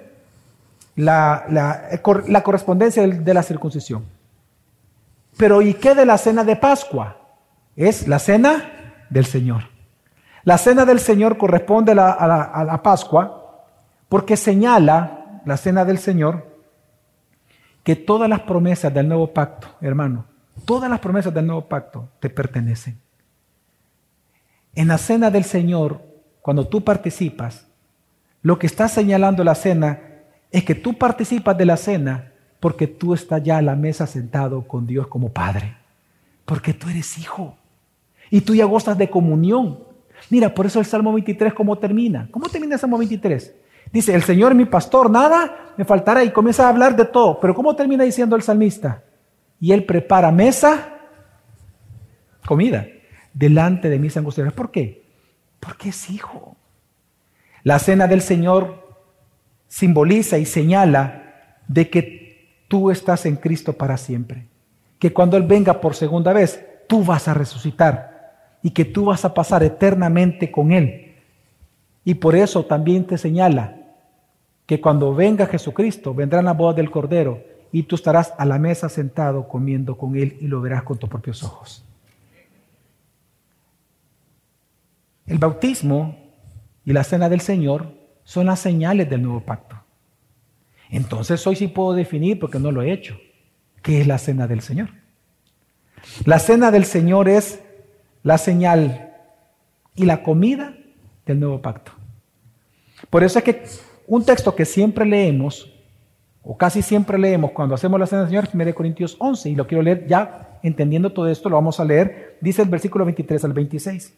[0.96, 4.06] la, la correspondencia de la circuncisión.
[5.36, 7.18] Pero ¿y qué de la cena de Pascua?
[7.76, 9.64] Es la cena del Señor.
[10.46, 13.66] La cena del Señor corresponde a la Pascua
[14.08, 16.46] porque señala la cena del Señor,
[17.84, 20.26] que todas las promesas del nuevo pacto, hermano,
[20.66, 23.00] todas las promesas del nuevo pacto te pertenecen.
[24.76, 26.02] En la cena del Señor,
[26.42, 27.68] cuando tú participas,
[28.42, 30.00] lo que está señalando la cena
[30.52, 34.68] es que tú participas de la cena porque tú estás ya a la mesa sentado
[34.68, 35.76] con Dios como Padre,
[36.46, 37.58] porque tú eres hijo
[38.30, 39.80] y tú ya gozas de comunión.
[40.30, 42.28] Mira, por eso el Salmo 23, ¿cómo termina?
[42.32, 43.54] ¿Cómo termina el Salmo 23?
[43.92, 47.40] Dice, el Señor mi pastor, nada me faltará y comienza a hablar de todo.
[47.40, 49.02] Pero ¿cómo termina diciendo el salmista?
[49.60, 51.00] Y Él prepara mesa,
[52.46, 52.86] comida,
[53.34, 54.52] delante de mis angustias.
[54.54, 55.04] ¿Por qué?
[55.60, 56.56] Porque es hijo.
[57.64, 58.98] La cena del Señor
[59.68, 64.48] simboliza y señala de que tú estás en Cristo para siempre.
[65.00, 69.26] Que cuando Él venga por segunda vez, tú vas a resucitar y que tú vas
[69.26, 71.16] a pasar eternamente con Él.
[72.04, 73.79] Y por eso también te señala
[74.70, 78.88] que cuando venga Jesucristo, vendrán la boda del Cordero y tú estarás a la mesa
[78.88, 81.84] sentado comiendo con Él y lo verás con tus propios ojos.
[85.26, 86.16] El bautismo
[86.86, 87.92] y la cena del Señor
[88.24, 89.76] son las señales del nuevo pacto.
[90.92, 93.18] Entonces hoy sí puedo definir, porque no lo he hecho,
[93.82, 94.90] qué es la cena del Señor.
[96.26, 97.60] La cena del Señor es
[98.22, 99.16] la señal
[99.96, 100.76] y la comida
[101.26, 101.92] del nuevo pacto.
[103.10, 105.72] Por eso es que un texto que siempre leemos,
[106.42, 109.56] o casi siempre leemos cuando hacemos la cena del Señor, es 1 Corintios 11, y
[109.56, 113.46] lo quiero leer ya entendiendo todo esto, lo vamos a leer, dice el versículo 23
[113.46, 114.16] al 26.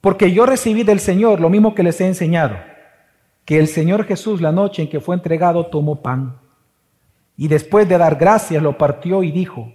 [0.00, 2.56] Porque yo recibí del Señor lo mismo que les he enseñado,
[3.44, 6.36] que el Señor Jesús la noche en que fue entregado tomó pan,
[7.36, 9.72] y después de dar gracias lo partió y dijo,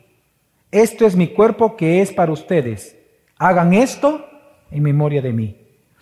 [0.71, 2.97] esto es mi cuerpo que es para ustedes.
[3.37, 4.27] Hagan esto
[4.71, 5.61] en memoria de mí.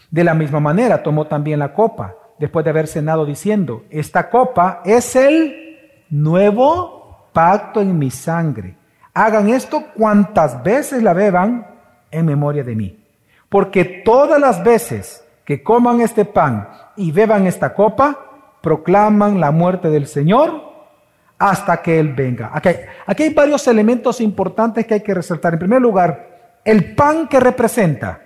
[0.10, 4.82] De la misma manera tomó también la copa, después de haber cenado, diciendo, esta copa
[4.84, 5.80] es el
[6.10, 8.76] nuevo pacto en mi sangre.
[9.14, 11.66] Hagan esto cuantas veces la beban
[12.12, 13.02] en memoria de mí.
[13.48, 16.68] Porque todas las veces que coman este pan
[16.98, 18.20] y beban esta copa,
[18.60, 20.64] proclaman la muerte del Señor
[21.39, 22.52] hasta que Él venga.
[22.54, 25.54] Aquí hay, varios elementos importantes que hay que resaltar.
[25.54, 28.20] En primer lugar, el pan que representa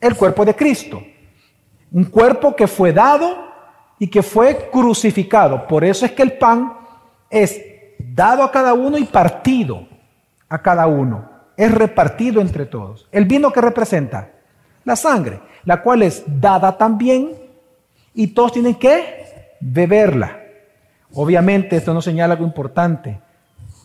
[0.00, 1.00] el cuerpo de Cristo.
[1.92, 3.36] Un cuerpo que fue dado
[3.98, 5.66] y que fue crucificado.
[5.66, 6.72] Por eso es que el pan
[7.28, 7.60] es
[7.98, 9.86] dado a cada uno y partido
[10.50, 11.30] a cada uno.
[11.56, 13.08] Es repartido entre todos.
[13.10, 14.30] El vino que representa
[14.84, 17.30] la sangre, la cual es dada también
[18.14, 20.38] y todos tienen que beberla.
[21.14, 23.20] Obviamente esto no señala algo importante.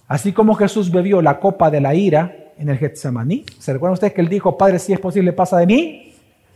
[0.08, 4.14] Así como Jesús bebió la copa de la ira en el Getsemaní, ¿se recuerdan ustedes
[4.14, 6.14] que él dijo, Padre, si es posible, pasa de mí?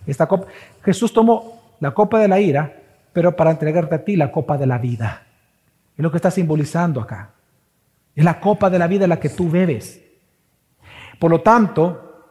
[0.07, 0.47] Esta copa,
[0.83, 2.73] Jesús tomó la copa de la ira,
[3.13, 5.23] pero para entregarte a ti la copa de la vida.
[5.97, 7.31] Es lo que está simbolizando acá.
[8.15, 10.01] Es la copa de la vida la que tú bebes.
[11.19, 12.23] Por lo tanto,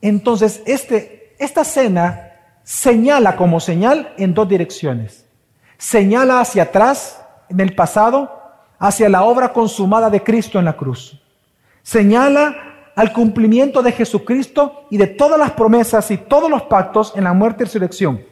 [0.00, 5.26] entonces este, esta cena señala como señal en dos direcciones.
[5.78, 8.40] Señala hacia atrás en el pasado
[8.78, 11.20] hacia la obra consumada de Cristo en la cruz.
[11.82, 12.69] Señala
[13.00, 17.32] al cumplimiento de Jesucristo y de todas las promesas y todos los pactos en la
[17.32, 18.22] muerte y resurrección.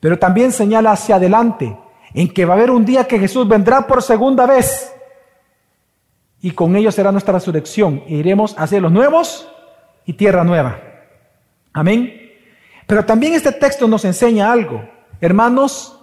[0.00, 1.76] Pero también señala hacia adelante,
[2.12, 4.92] en que va a haber un día que Jesús vendrá por segunda vez.
[6.40, 8.02] Y con ello será nuestra resurrección.
[8.08, 9.48] E iremos a cielos nuevos
[10.04, 10.80] y tierra nueva.
[11.72, 12.12] Amén.
[12.88, 14.82] Pero también este texto nos enseña algo.
[15.20, 15.96] Hermanos,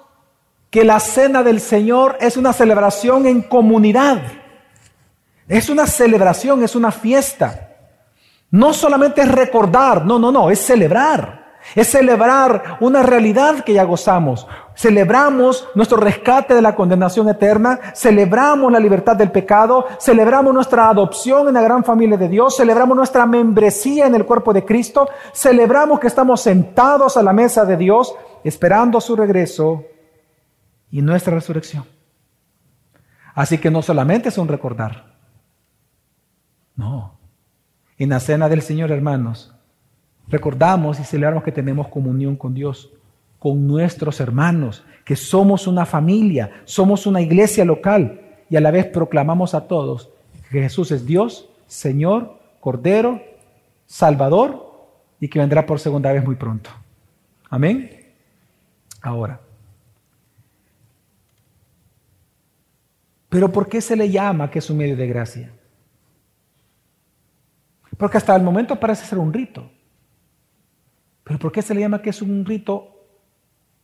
[0.69, 4.21] que la cena del Señor es una celebración en comunidad.
[5.49, 7.74] Es una celebración, es una fiesta.
[8.55, 11.43] No solamente es recordar, no, no, no, es celebrar.
[11.75, 14.47] Es celebrar una realidad que ya gozamos.
[14.73, 21.49] Celebramos nuestro rescate de la condenación eterna, celebramos la libertad del pecado, celebramos nuestra adopción
[21.49, 25.99] en la gran familia de Dios, celebramos nuestra membresía en el cuerpo de Cristo, celebramos
[25.99, 29.83] que estamos sentados a la mesa de Dios esperando su regreso
[30.91, 31.83] y nuestra resurrección.
[33.33, 35.13] Así que no solamente es un recordar.
[36.77, 37.15] No.
[37.97, 39.53] En la cena del Señor, hermanos,
[40.27, 42.91] recordamos y celebramos que tenemos comunión con Dios,
[43.39, 48.85] con nuestros hermanos, que somos una familia, somos una iglesia local y a la vez
[48.87, 50.09] proclamamos a todos
[50.49, 53.21] que Jesús es Dios, Señor, Cordero,
[53.85, 54.89] Salvador
[55.19, 56.69] y que vendrá por segunda vez muy pronto.
[57.49, 57.89] Amén.
[59.01, 59.39] Ahora,
[63.35, 65.51] Pero ¿por qué se le llama que es un medio de gracia?
[67.97, 69.71] Porque hasta el momento parece ser un rito.
[71.23, 73.07] Pero ¿por qué se le llama que es un rito,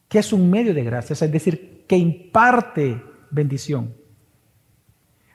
[0.07, 1.13] que es un medio de gracia?
[1.13, 3.01] es decir, que imparte
[3.31, 3.95] bendición.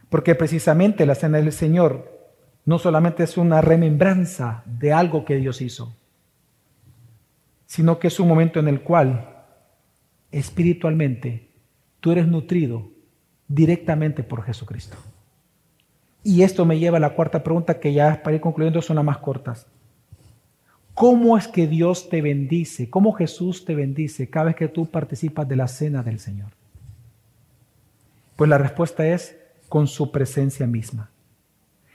[0.08, 2.16] Porque precisamente la cena del Señor
[2.64, 5.96] no solamente es una remembranza de algo que Dios hizo,
[7.66, 9.44] sino que es un momento en el cual
[10.30, 11.50] espiritualmente
[12.00, 12.90] tú eres nutrido
[13.48, 14.96] directamente por Jesucristo.
[16.28, 19.04] Y esto me lleva a la cuarta pregunta que ya para ir concluyendo son las
[19.04, 19.64] más cortas.
[20.92, 22.90] ¿Cómo es que Dios te bendice?
[22.90, 26.48] ¿Cómo Jesús te bendice cada vez que tú participas de la cena del Señor?
[28.34, 29.36] Pues la respuesta es
[29.68, 31.12] con su presencia misma.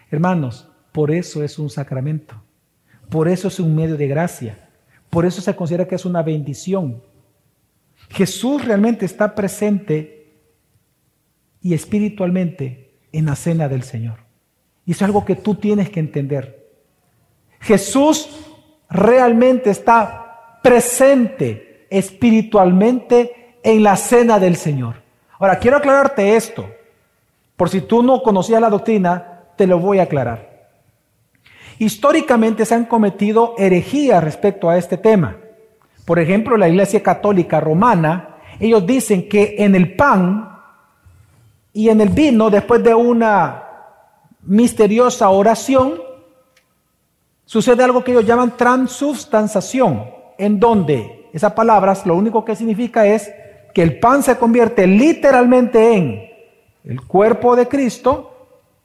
[0.09, 2.41] Hermanos, por eso es un sacramento.
[3.09, 4.69] Por eso es un medio de gracia.
[5.09, 7.03] Por eso se considera que es una bendición.
[8.11, 10.37] Jesús realmente está presente
[11.61, 12.80] y espiritualmente
[13.11, 14.19] en la cena del Señor.
[14.85, 16.67] Y es algo que tú tienes que entender.
[17.59, 18.29] Jesús
[18.89, 24.95] realmente está presente espiritualmente en la cena del Señor.
[25.39, 26.69] Ahora, quiero aclararte esto.
[27.55, 30.69] Por si tú no conocías la doctrina, te lo voy a aclarar.
[31.77, 35.37] Históricamente se han cometido herejías respecto a este tema.
[36.05, 40.50] Por ejemplo, la Iglesia Católica Romana, ellos dicen que en el pan
[41.73, 43.63] y en el vino, después de una
[44.43, 46.01] misteriosa oración,
[47.45, 50.05] sucede algo que ellos llaman transubstanciación,
[50.37, 53.31] en donde esa palabra lo único que significa es
[53.73, 56.29] que el pan se convierte literalmente en
[56.83, 58.31] el cuerpo de Cristo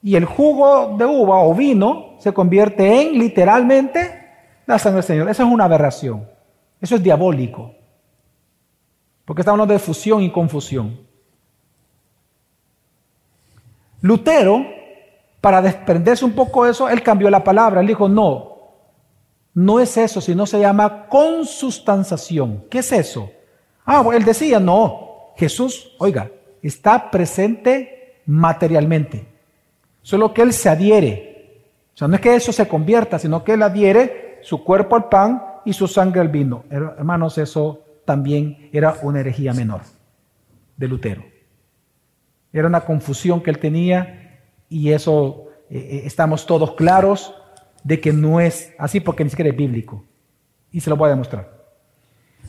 [0.03, 4.26] y el jugo de uva o vino se convierte en literalmente
[4.66, 5.28] la sangre del Señor.
[5.28, 6.28] Eso es una aberración.
[6.80, 7.74] Eso es diabólico.
[9.24, 11.05] Porque estamos hablando de fusión y confusión.
[14.01, 14.64] Lutero,
[15.40, 17.80] para desprenderse un poco de eso, él cambió la palabra.
[17.80, 18.57] Él dijo, no,
[19.55, 22.64] no es eso, sino se llama consustanciación.
[22.70, 23.30] ¿Qué es eso?
[23.84, 26.30] Ah, él decía, no, Jesús, oiga,
[26.62, 29.28] está presente materialmente.
[30.03, 31.62] Solo que Él se adhiere.
[31.94, 35.09] O sea, no es que eso se convierta, sino que Él adhiere su cuerpo al
[35.09, 36.64] pan y su sangre al vino.
[36.70, 39.80] Hermanos, eso también era una herejía menor
[40.76, 41.36] de Lutero.
[42.57, 44.40] Era una confusión que él tenía
[44.70, 47.34] y eso eh, eh, estamos todos claros
[47.84, 50.02] de que no es así porque ni siquiera es bíblico.
[50.70, 51.52] Y se lo voy a demostrar.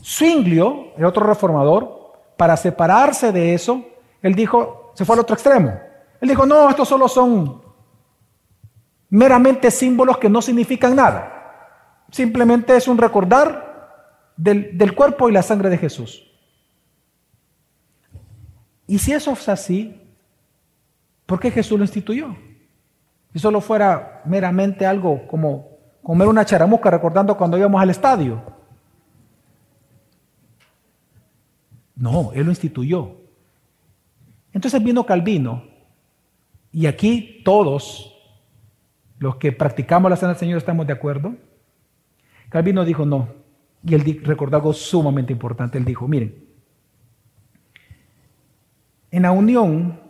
[0.02, 3.84] Zwinglio, el otro reformador, para separarse de eso,
[4.22, 5.78] él dijo, se fue al otro extremo.
[6.22, 7.60] Él dijo, no, estos solo son
[9.10, 12.04] meramente símbolos que no significan nada.
[12.10, 16.27] Simplemente es un recordar del, del cuerpo y la sangre de Jesús.
[18.88, 20.00] Y si eso es así,
[21.26, 22.34] ¿por qué Jesús lo instituyó?
[23.32, 25.68] Si solo fuera meramente algo como
[26.02, 28.42] comer una charamusca recordando cuando íbamos al estadio.
[31.94, 33.14] No, Él lo instituyó.
[34.54, 35.64] Entonces vino Calvino
[36.72, 38.14] y aquí todos
[39.18, 41.36] los que practicamos la cena del Señor estamos de acuerdo.
[42.48, 43.28] Calvino dijo no.
[43.84, 45.76] Y él recordó algo sumamente importante.
[45.78, 46.47] Él dijo, miren,
[49.10, 50.00] en la unión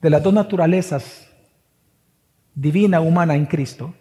[0.00, 1.28] de las dos naturalezas,
[2.54, 3.94] divina, humana en Cristo,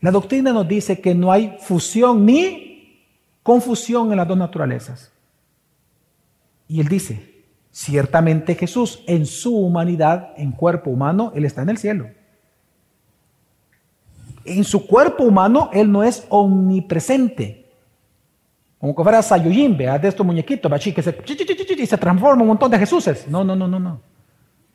[0.00, 3.06] la doctrina nos dice que no hay fusión ni
[3.42, 5.12] confusión en las dos naturalezas.
[6.66, 7.32] Y él dice,
[7.72, 12.10] Ciertamente Jesús en su humanidad, en cuerpo humano, Él está en el cielo.
[14.44, 17.61] En su cuerpo humano Él no es omnipresente.
[18.82, 21.16] Como que fuera Sayujin, de estos muñequitos, que se,
[21.78, 23.28] y se transforma un montón de Jesuses.
[23.28, 24.00] No, no, no, no, no.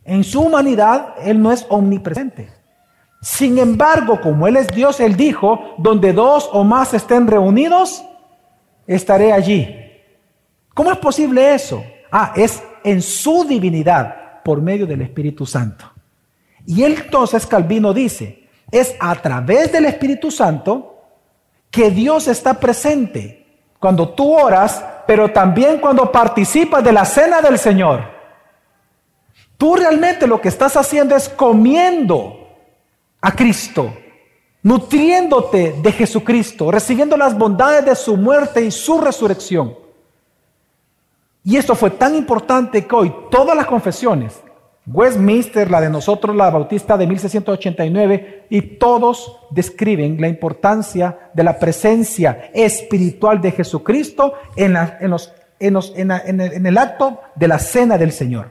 [0.05, 2.49] En su humanidad Él no es omnipresente.
[3.21, 8.01] Sin embargo, como Él es Dios, Él dijo, donde dos o más estén reunidos,
[8.85, 9.75] estaré allí.
[10.73, 11.83] ¿Cómo es posible eso?
[12.09, 15.85] Ah, es en su divinidad por medio del Espíritu Santo.
[16.65, 20.95] Y entonces Calvino dice, es a través del Espíritu Santo
[21.69, 23.36] que Dios está presente
[23.79, 28.03] cuando tú oras, pero también cuando participas de la cena del Señor.
[29.57, 32.47] Tú realmente lo que estás haciendo es comiendo
[33.21, 33.91] a Cristo,
[34.61, 39.75] nutriéndote de Jesucristo, recibiendo las bondades de su muerte y su resurrección.
[41.43, 44.41] Y esto fue tan importante que hoy todas las confesiones,
[44.87, 51.59] Westminster, la de nosotros, la bautista de 1689, y todos describen la importancia de la
[51.59, 58.49] presencia espiritual de Jesucristo en, en, el, acto de la cena del Señor.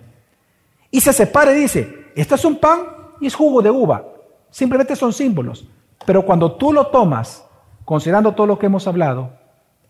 [0.90, 2.80] Y se separa y dice, este es un pan
[3.20, 4.04] y es jugo de uva.
[4.50, 5.66] Simplemente son símbolos.
[6.04, 7.44] Pero cuando tú lo tomas,
[7.84, 9.32] considerando todo lo que hemos hablado,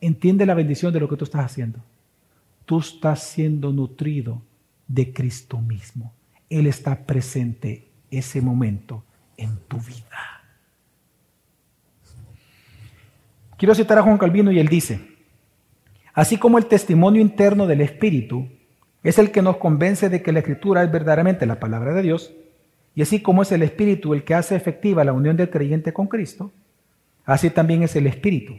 [0.01, 1.80] entiende la bendición de lo que tú estás haciendo
[2.66, 4.42] tú estás siendo nutrido
[4.86, 6.12] de Cristo mismo.
[6.51, 9.05] Él está presente ese momento
[9.36, 10.42] en tu vida.
[13.57, 15.01] Quiero citar a Juan Calvino y él dice,
[16.12, 18.49] así como el testimonio interno del Espíritu
[19.03, 22.32] es el que nos convence de que la Escritura es verdaderamente la palabra de Dios,
[22.94, 26.07] y así como es el Espíritu el que hace efectiva la unión del creyente con
[26.07, 26.53] Cristo,
[27.24, 28.57] así también es el Espíritu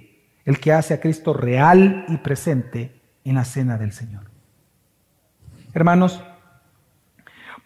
[0.47, 4.31] el que hace a Cristo real y presente en la cena del Señor.
[5.73, 6.23] Hermanos,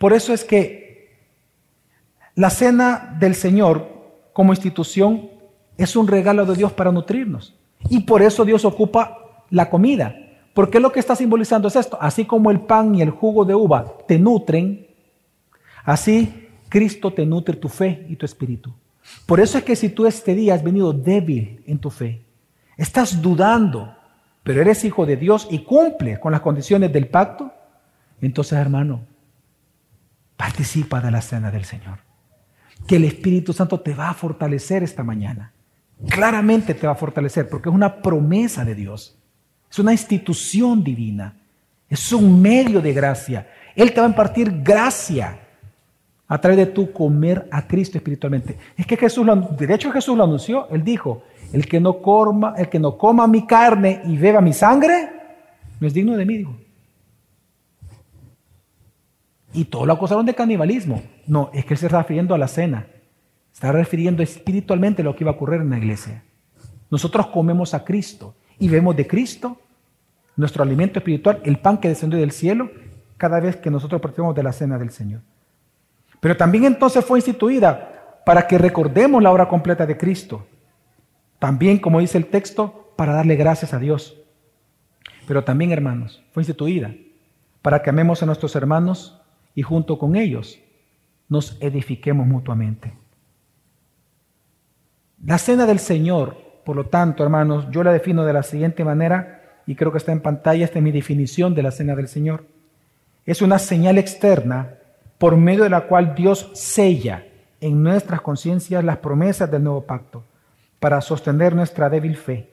[0.02, 1.12] por eso es que
[2.34, 3.88] la cena del Señor
[4.34, 5.30] como institución
[5.78, 7.54] es un regalo de Dios para nutrirnos.
[7.88, 10.16] Y por eso Dios ocupa la comida.
[10.56, 12.00] Porque lo que está simbolizando es esto.
[12.02, 14.88] Así como el pan y el jugo de uva te nutren,
[15.84, 18.74] así Cristo te nutre tu fe y tu espíritu.
[19.28, 22.26] Por eso es que si tú este día has venido débil en tu fe,
[22.76, 23.96] estás dudando,
[24.42, 27.52] pero eres hijo de Dios y cumple con las condiciones del pacto,
[28.20, 29.11] entonces hermano,
[30.42, 32.00] participa de la cena del Señor.
[32.88, 35.52] Que el Espíritu Santo te va a fortalecer esta mañana.
[36.10, 39.16] Claramente te va a fortalecer porque es una promesa de Dios.
[39.70, 41.38] Es una institución divina.
[41.88, 43.52] Es un medio de gracia.
[43.76, 45.38] Él te va a impartir gracia
[46.28, 48.58] a través de tu comer a Cristo espiritualmente.
[48.76, 50.68] Es que Jesús, lo, de hecho Jesús lo anunció.
[50.72, 51.22] Él dijo,
[51.54, 55.08] el que no coma, el que no coma mi carne y beba mi sangre,
[55.80, 56.56] no es digno de mí, dijo.
[59.54, 61.04] Y todo lo acusaron de canibalismo.
[61.28, 62.88] No, es que él se está refiriendo a la cena.
[63.54, 66.24] Está refiriendo espiritualmente lo que iba a ocurrir en la iglesia.
[66.90, 69.58] Nosotros comemos a Cristo y vemos de Cristo
[70.36, 72.72] nuestro alimento espiritual, el pan que descendió del cielo,
[73.18, 75.22] cada vez que nosotros partimos de la cena del Señor.
[76.20, 80.48] Pero también entonces fue instituida para que recordemos la obra completa de Cristo.
[81.40, 84.18] También, como dice el texto, para darle gracias a Dios.
[85.28, 86.94] Pero también, hermanos, fue instituida
[87.62, 89.21] para que amemos a nuestros hermanos
[89.56, 90.60] y junto con ellos
[91.30, 92.94] nos edifiquemos mutuamente.
[95.24, 99.42] La cena del Señor, por lo tanto, hermanos, yo la defino de la siguiente manera,
[99.68, 102.46] y creo que está en pantalla, esta es mi definición de la cena del Señor.
[103.26, 104.76] Es una señal externa
[105.18, 107.26] por medio de la cual Dios sella
[107.60, 110.24] en nuestras conciencias las promesas del nuevo pacto
[110.80, 112.50] para sostener nuestra débil fe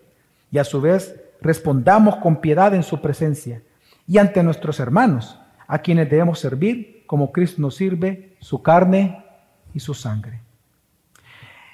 [0.51, 3.63] y a su vez respondamos con piedad en su presencia
[4.07, 5.39] y ante nuestros hermanos,
[5.69, 9.25] a quienes debemos servir como Cristo nos sirve su carne
[9.73, 10.41] y su sangre.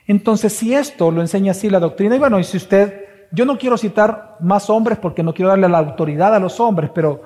[0.06, 3.56] Entonces, si esto lo enseña así la doctrina, y bueno, y si usted, yo no
[3.56, 7.22] quiero citar más hombres porque no quiero darle la autoridad a los hombres, pero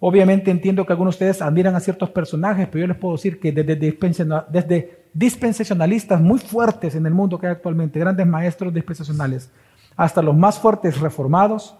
[0.00, 3.38] obviamente entiendo que algunos de ustedes admiran a ciertos personajes, pero yo les puedo decir
[3.38, 9.50] que desde, desde dispensacionalistas muy fuertes en el mundo que hay actualmente, grandes maestros dispensacionales,
[9.96, 11.76] hasta los más fuertes reformados,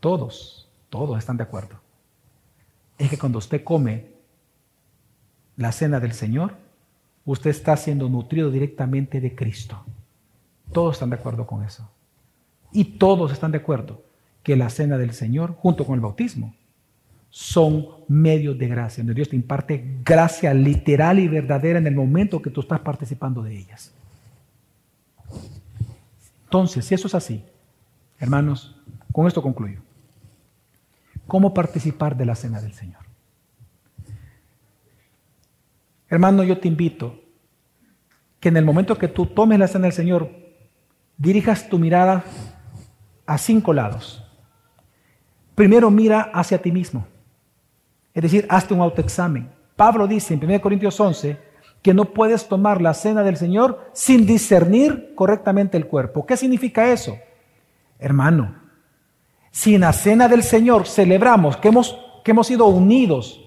[0.00, 1.87] todos, todos están de acuerdo.
[2.98, 4.06] Es que cuando usted come
[5.56, 6.56] la cena del Señor,
[7.24, 9.84] usted está siendo nutrido directamente de Cristo.
[10.72, 11.88] Todos están de acuerdo con eso.
[12.72, 14.02] Y todos están de acuerdo
[14.42, 16.54] que la cena del Señor, junto con el bautismo,
[17.30, 22.40] son medios de gracia, donde Dios te imparte gracia literal y verdadera en el momento
[22.40, 23.92] que tú estás participando de ellas.
[26.44, 27.44] Entonces, si eso es así,
[28.18, 28.74] hermanos,
[29.12, 29.80] con esto concluyo.
[31.28, 33.02] ¿Cómo participar de la cena del Señor?
[36.08, 37.20] Hermano, yo te invito
[38.40, 40.30] que en el momento que tú tomes la cena del Señor,
[41.18, 42.24] dirijas tu mirada
[43.26, 44.24] a cinco lados.
[45.54, 47.06] Primero mira hacia ti mismo.
[48.14, 49.50] Es decir, hazte un autoexamen.
[49.76, 51.36] Pablo dice en 1 Corintios 11
[51.82, 56.24] que no puedes tomar la cena del Señor sin discernir correctamente el cuerpo.
[56.24, 57.18] ¿Qué significa eso?
[57.98, 58.67] Hermano,
[59.50, 63.40] si en la cena del Señor celebramos que hemos, que hemos sido unidos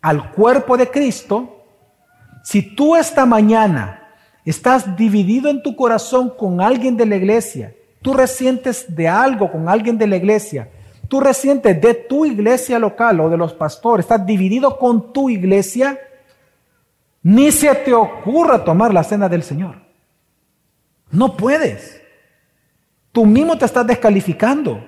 [0.00, 1.64] al cuerpo de Cristo,
[2.42, 8.12] si tú esta mañana estás dividido en tu corazón con alguien de la iglesia, tú
[8.12, 10.68] resientes de algo con alguien de la iglesia,
[11.08, 15.98] tú resientes de tu iglesia local o de los pastores, estás dividido con tu iglesia,
[17.22, 19.76] ni se te ocurra tomar la cena del Señor.
[21.10, 22.02] No puedes.
[23.12, 24.84] Tú mismo te estás descalificando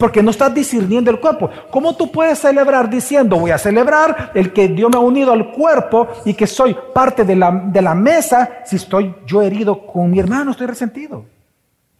[0.00, 1.50] porque no estás discerniendo el cuerpo.
[1.70, 5.52] ¿Cómo tú puedes celebrar diciendo, voy a celebrar el que Dios me ha unido al
[5.52, 10.10] cuerpo y que soy parte de la, de la mesa si estoy yo herido con
[10.10, 11.26] mi hermano, estoy resentido?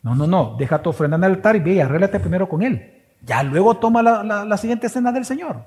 [0.03, 2.63] No, no, no, deja tu ofrenda en el altar y ve y arréglate primero con
[2.63, 3.03] él.
[3.23, 5.63] Ya luego toma la, la siguiente cena del Señor.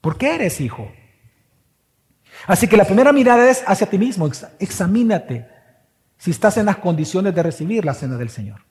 [0.00, 0.88] ¿Por qué eres hijo?
[2.46, 4.30] Así que la primera mirada es hacia ti mismo,
[4.60, 5.48] examínate
[6.16, 8.65] si estás en las condiciones de recibir la cena del Señor.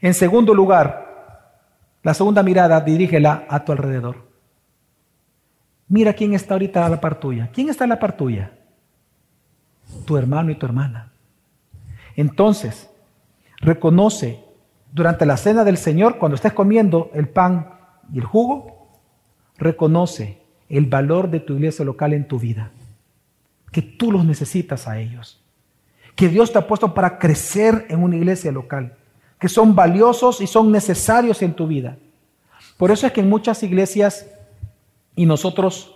[0.00, 1.60] En segundo lugar,
[2.02, 4.26] la segunda mirada dirígela a tu alrededor.
[5.88, 7.50] Mira quién está ahorita a la par tuya.
[7.52, 8.52] ¿Quién está a la par tuya?
[10.04, 11.12] Tu hermano y tu hermana.
[12.16, 12.90] Entonces,
[13.60, 14.44] Reconoce
[14.92, 17.70] durante la cena del Señor, cuando estés comiendo el pan
[18.12, 18.88] y el jugo,
[19.56, 22.70] reconoce el valor de tu iglesia local en tu vida,
[23.72, 25.42] que tú los necesitas a ellos,
[26.14, 28.96] que Dios te ha puesto para crecer en una iglesia local,
[29.38, 31.96] que son valiosos y son necesarios en tu vida.
[32.76, 34.26] Por eso es que en muchas iglesias,
[35.14, 35.94] y nosotros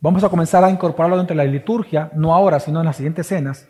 [0.00, 3.26] vamos a comenzar a incorporarlo dentro de la liturgia, no ahora, sino en las siguientes
[3.26, 3.68] cenas,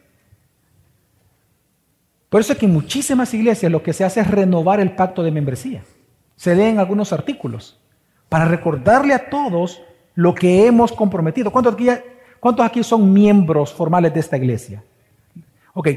[2.28, 5.22] por eso es que en muchísimas iglesias lo que se hace es renovar el pacto
[5.22, 5.84] de membresía.
[6.34, 7.78] Se leen algunos artículos
[8.28, 9.80] para recordarle a todos
[10.16, 11.52] lo que hemos comprometido.
[11.52, 11.88] ¿Cuántos aquí,
[12.40, 14.82] ¿Cuántos aquí son miembros formales de esta iglesia?
[15.74, 15.88] Ok,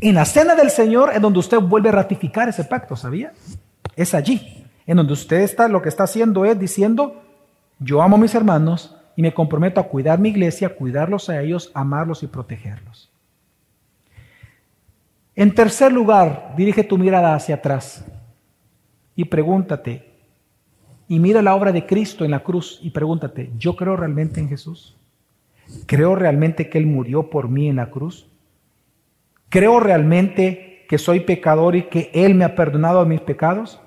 [0.00, 3.32] en la cena del Señor es donde usted vuelve a ratificar ese pacto, ¿sabía?
[3.96, 7.22] Es allí, en donde usted está, lo que está haciendo es diciendo,
[7.78, 11.70] yo amo a mis hermanos y me comprometo a cuidar mi iglesia, cuidarlos a ellos,
[11.74, 13.10] amarlos y protegerlos.
[15.34, 18.04] En tercer lugar, dirige tu mirada hacia atrás
[19.14, 20.08] y pregúntate,
[21.08, 24.48] y mira la obra de Cristo en la cruz y pregúntate, ¿yo creo realmente en
[24.48, 24.96] Jesús?
[25.86, 28.28] ¿Creo realmente que Él murió por mí en la cruz?
[29.48, 33.80] ¿Creo realmente que soy pecador y que Él me ha perdonado mis pecados?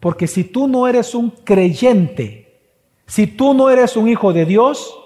[0.00, 2.60] Porque si tú no eres un creyente,
[3.06, 4.96] si tú no eres un hijo de Dios,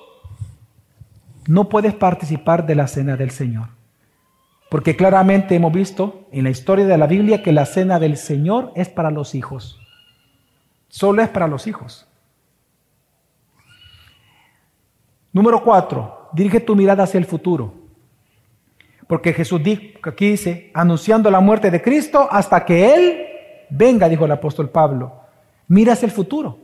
[1.47, 3.69] no puedes participar de la cena del Señor.
[4.71, 8.73] Porque claramente hemos visto en la historia de la Biblia que la cena del Señor
[8.75, 9.79] es para los hijos.
[10.89, 12.07] Solo es para los hijos.
[15.33, 17.82] Número cuatro, dirige tu mirada hacia el futuro.
[19.07, 19.61] Porque Jesús
[20.03, 23.27] aquí dice, anunciando la muerte de Cristo hasta que Él
[23.71, 25.13] venga, dijo el apóstol Pablo.
[25.69, 26.59] Mira hacia el futuro.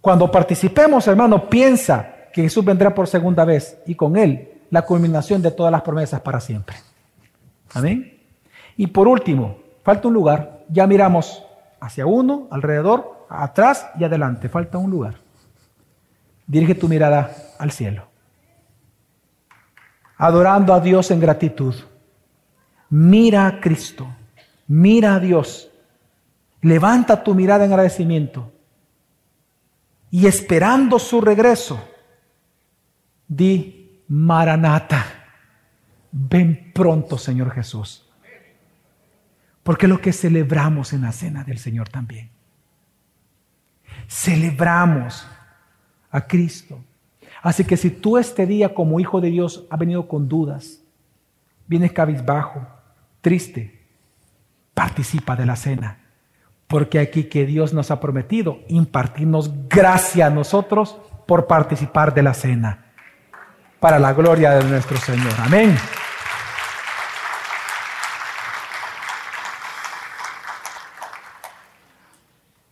[0.00, 5.40] Cuando participemos, hermano, piensa que Jesús vendrá por segunda vez y con Él la culminación
[5.40, 6.76] de todas las promesas para siempre.
[7.72, 8.18] Amén.
[8.76, 10.64] Y por último, falta un lugar.
[10.68, 11.44] Ya miramos
[11.80, 14.48] hacia uno, alrededor, atrás y adelante.
[14.48, 15.14] Falta un lugar.
[16.46, 18.13] Dirige tu mirada al cielo.
[20.16, 21.74] Adorando a Dios en gratitud.
[22.90, 24.06] Mira a Cristo.
[24.66, 25.70] Mira a Dios.
[26.62, 28.52] Levanta tu mirada en agradecimiento.
[30.10, 31.82] Y esperando su regreso,
[33.26, 35.04] di Maranata
[36.12, 38.08] ven pronto, Señor Jesús.
[39.62, 42.30] Porque lo que celebramos en la cena del Señor también.
[44.06, 45.26] Celebramos
[46.10, 46.84] a Cristo.
[47.44, 50.80] Así que si tú este día como hijo de Dios has venido con dudas,
[51.66, 52.66] vienes cabizbajo,
[53.20, 53.86] triste,
[54.72, 55.98] participa de la cena.
[56.66, 62.32] Porque aquí que Dios nos ha prometido impartirnos gracia a nosotros por participar de la
[62.32, 62.86] cena.
[63.78, 65.34] Para la gloria de nuestro Señor.
[65.38, 65.76] Amén.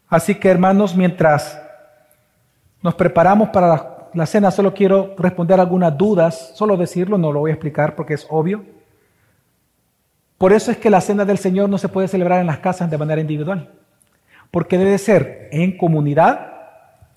[0.09, 1.61] Así que hermanos, mientras
[2.81, 7.51] nos preparamos para la cena, solo quiero responder algunas dudas, solo decirlo, no lo voy
[7.51, 8.65] a explicar porque es obvio.
[10.39, 12.91] Por eso es que la cena del Señor no se puede celebrar en las casas
[12.91, 13.71] de manera individual,
[14.51, 16.53] porque debe ser en comunidad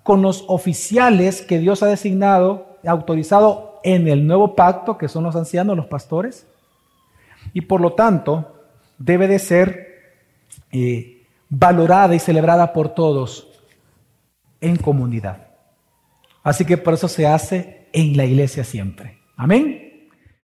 [0.04, 5.36] con los oficiales que Dios ha designado, autorizado en el nuevo pacto, que son los
[5.36, 6.46] ancianos, los pastores,
[7.54, 8.54] y por lo tanto
[8.98, 10.14] debe de ser
[10.72, 13.48] eh, valorada y celebrada por todos
[14.62, 15.55] en comunidad.
[16.46, 19.18] Así que por eso se hace en la iglesia siempre.
[19.36, 19.85] Amén.